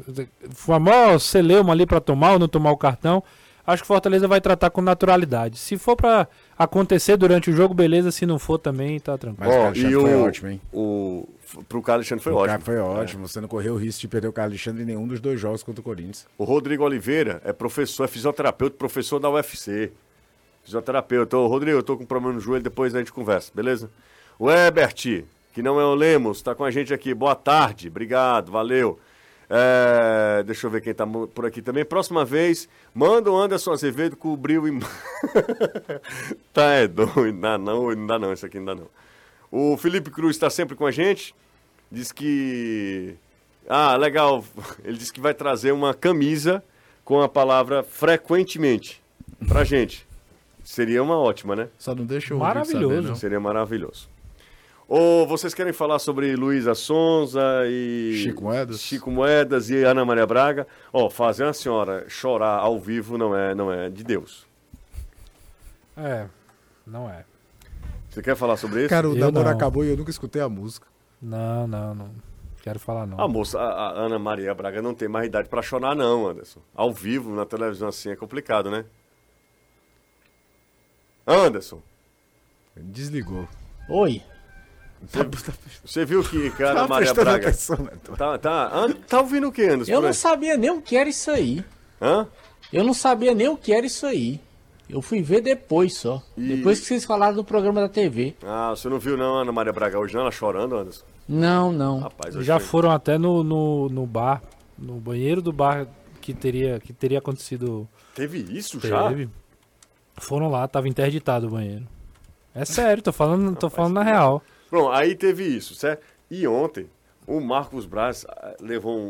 [0.51, 3.22] Foi a maior celeuma ali pra tomar ou não tomar o cartão.
[3.68, 5.59] Acho que o Fortaleza vai tratar com naturalidade.
[5.59, 6.26] Se for pra
[6.59, 8.11] acontecer durante o jogo, beleza.
[8.11, 9.53] Se não for também, tá tranquilo.
[9.53, 10.61] Mas o e foi o, ótimo, hein?
[10.72, 11.28] O,
[11.68, 12.49] pro Carlos Alexandre foi o ótimo.
[12.49, 13.28] cara foi ótimo.
[13.28, 15.62] Você não correu o risco de perder o Carlos Alexandre em nenhum dos dois jogos
[15.62, 16.26] contra o Corinthians.
[16.38, 19.92] O Rodrigo Oliveira é professor, é fisioterapeuta, professor da UFC.
[20.64, 21.36] Fisioterapeuta.
[21.36, 23.90] Ô, Rodrigo, eu tô com problema no joelho, depois a gente conversa, beleza?
[24.38, 27.12] O Ebert, que não é o Lemos, tá com a gente aqui.
[27.12, 28.99] Boa tarde, obrigado, valeu.
[29.51, 31.84] É, deixa eu ver quem tá mo- por aqui também.
[31.84, 34.68] Próxima vez, manda o Anderson Azevedo cobrir o.
[34.68, 34.80] im-
[36.53, 37.32] tá, é doido.
[37.32, 38.88] Não dá não, não dá não, isso aqui não dá não.
[39.51, 41.34] O Felipe Cruz está sempre com a gente.
[41.90, 43.14] Diz que.
[43.68, 44.44] Ah, legal.
[44.84, 46.62] Ele disse que vai trazer uma camisa
[47.05, 49.03] com a palavra frequentemente
[49.46, 50.07] pra gente.
[50.62, 51.68] Seria uma ótima, né?
[51.78, 52.94] Só não deixa o Maravilhoso.
[52.96, 53.14] Saber, não.
[53.16, 54.09] Seria maravilhoso.
[54.89, 58.20] Ou vocês querem falar sobre Luísa Sonza e.
[58.22, 58.80] Chico Moedas?
[58.80, 60.66] Chico Moedas e Ana Maria Braga?
[60.91, 64.47] Ó, fazer uma senhora chorar ao vivo não é, não é de Deus.
[65.95, 66.26] É,
[66.86, 67.24] não é.
[68.09, 68.89] Você quer falar sobre isso?
[68.89, 69.53] Cara, o Eu namoro não.
[69.53, 70.86] acabou e eu nunca escutei a música.
[71.20, 72.11] Não, não, não.
[72.62, 73.20] Quero falar não.
[73.20, 76.61] A moça, a, a Ana Maria Braga não tem mais idade pra chorar, não, Anderson.
[76.74, 78.86] Ao vivo, na televisão assim, é complicado, né?
[81.26, 81.82] Anderson,
[82.74, 83.47] Desligou.
[83.89, 84.22] Oi.
[85.84, 87.49] Você viu que, que a Ana Tava Maria Braga.
[87.49, 87.90] atenção, né?
[88.16, 89.92] Tá, tá, An- tá ouvindo o que, Anderson?
[89.92, 91.64] Eu não sabia nem o que era isso aí.
[92.01, 92.26] Hã?
[92.72, 94.40] Eu não sabia nem o que era isso aí.
[94.88, 96.22] Eu fui ver depois só.
[96.36, 98.34] E- Depois que vocês falaram no programa da TV.
[98.42, 100.22] Ah, você não viu não Ana Maria Braga hoje, não?
[100.22, 101.05] Ela chorando, Anderson?
[101.28, 102.01] Não, não.
[102.01, 104.42] Rapaz, Já foi- foram até no, no, no bar,
[104.78, 105.86] no banheiro do bar
[106.20, 107.86] que teria, que teria acontecido.
[108.14, 109.09] Teve isso já?
[109.09, 109.28] Teve.
[110.16, 111.86] Foram lá, tava interditado o banheiro.
[112.55, 114.42] É sério, tô falando, tô falando na real.
[114.71, 116.03] Bom, aí teve isso, certo?
[116.31, 116.89] E ontem,
[117.27, 119.09] o Marcos Braz ah, levou um...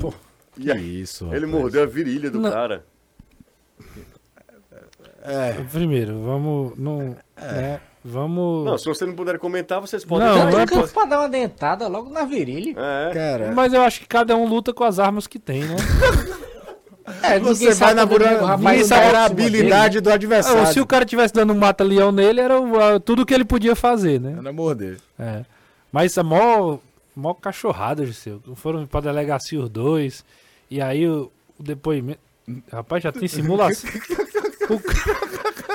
[0.57, 1.51] e Que aí, isso, ele rapaz.
[1.51, 2.51] mordeu a virilha do Não.
[2.51, 2.85] cara.
[5.23, 6.79] É, Primeiro, vamos.
[6.79, 8.65] Não, né, vamos.
[8.65, 10.27] Não, se você não puder comentar, vocês podem...
[10.27, 12.75] Não, Tanto é eu pra dar uma dentada logo na virilha.
[12.79, 13.53] É, cara.
[13.53, 15.77] Mas eu acho que cada um luta com as armas que tem, né?
[17.23, 18.05] É, Você vai na
[18.47, 18.89] rapaz
[19.35, 20.73] ninguém do Ah, adversário.
[20.73, 22.55] se o cara tivesse dando um mata-leão nele, era
[23.05, 24.37] tudo que ele podia fazer, né?
[24.39, 24.99] Era morder.
[25.19, 25.45] É.
[25.93, 26.79] Mas a mó,
[27.17, 28.41] mó cachorrada, Giseu.
[28.57, 30.25] Foram pra delegacia os dois.
[30.71, 32.21] E aí o, o depoimento.
[32.73, 33.91] Rapaz, já tem simulação.
[34.71, 34.81] o,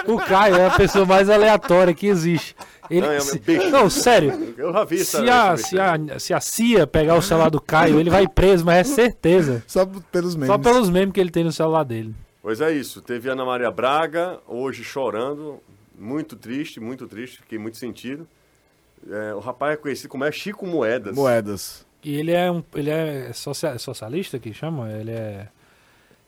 [0.07, 2.55] o Caio é a pessoa mais aleatória que existe.
[2.89, 3.41] Ele, Não, é se-
[3.71, 4.53] não, sério.
[4.57, 5.03] eu já vi.
[5.05, 8.65] Se a, se, a, se a CIA pegar o celular do Caio, ele vai preso,
[8.65, 9.63] mas é certeza.
[9.65, 10.47] Só pelos memes.
[10.49, 12.13] Só pelos memes que ele tem no celular dele.
[12.41, 15.61] Pois é isso, teve Ana Maria Braga, hoje chorando,
[15.97, 18.27] muito triste, muito triste, fiquei muito sentido.
[19.09, 21.15] É, o rapaz é conhecido como é Chico Moedas.
[21.15, 21.85] Moedas.
[22.03, 22.61] E ele é um.
[22.75, 24.91] Ele é socia- socialista que chama?
[24.91, 25.47] Ele é.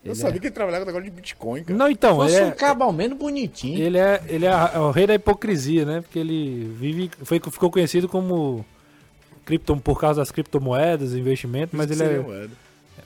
[0.06, 1.78] Eu Ele sabia que ele trabalhava com negócio de Bitcoin, cara.
[1.80, 3.82] Não, então, Fosse ele um é, cabo menos bonitinho.
[3.82, 6.02] ele é, ele é, é o rei da hipocrisia, né?
[6.02, 8.64] Porque ele vive, foi, ficou conhecido como
[9.44, 12.52] cripto, por causa das criptomoedas, investimento, mas ele é, moeda.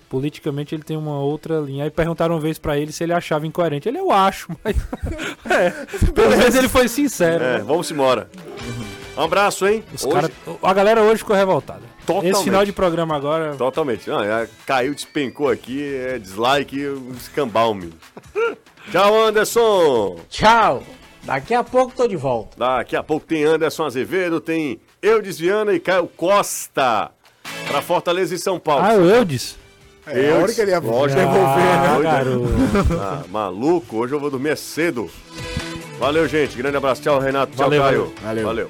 [0.10, 1.86] politicamente ele tem uma outra linha.
[1.86, 3.88] Aí perguntaram uma vez pra ele se ele achava incoerente.
[3.88, 4.76] Ele, eu acho, mas
[5.50, 5.70] é,
[6.12, 7.42] pelo menos ele foi sincero.
[7.44, 7.64] É, né?
[7.66, 8.30] vamos embora.
[9.18, 9.84] Um abraço, hein?
[9.94, 10.32] Os Hoje- cara,
[10.64, 11.82] a galera hoje ficou revoltada.
[12.14, 12.36] Totalmente.
[12.36, 14.10] Esse final de programa agora, Totalmente.
[14.10, 17.94] Não, é, caiu, despencou aqui, é dislike, um escambalme.
[18.92, 20.18] Tchau, Anderson!
[20.30, 20.84] Tchau.
[21.24, 22.58] Daqui a pouco tô de volta.
[22.58, 27.12] Daqui a pouco tem Anderson Azevedo, tem eu Desviana e Caio Costa.
[27.68, 28.84] Pra Fortaleza e São Paulo.
[28.84, 29.58] ah, o Eudes.
[30.08, 32.04] É, a hora que ele ia devolver, Ah, né?
[32.04, 32.48] garoto.
[33.00, 35.08] Ah, maluco, hoje eu vou dormir cedo.
[36.00, 36.58] Valeu, gente.
[36.58, 37.02] Grande abraço.
[37.04, 37.52] Tchau, Renato.
[37.56, 38.14] Tchau, Valeu, Caio.
[38.24, 38.46] valeu.
[38.46, 38.70] valeu.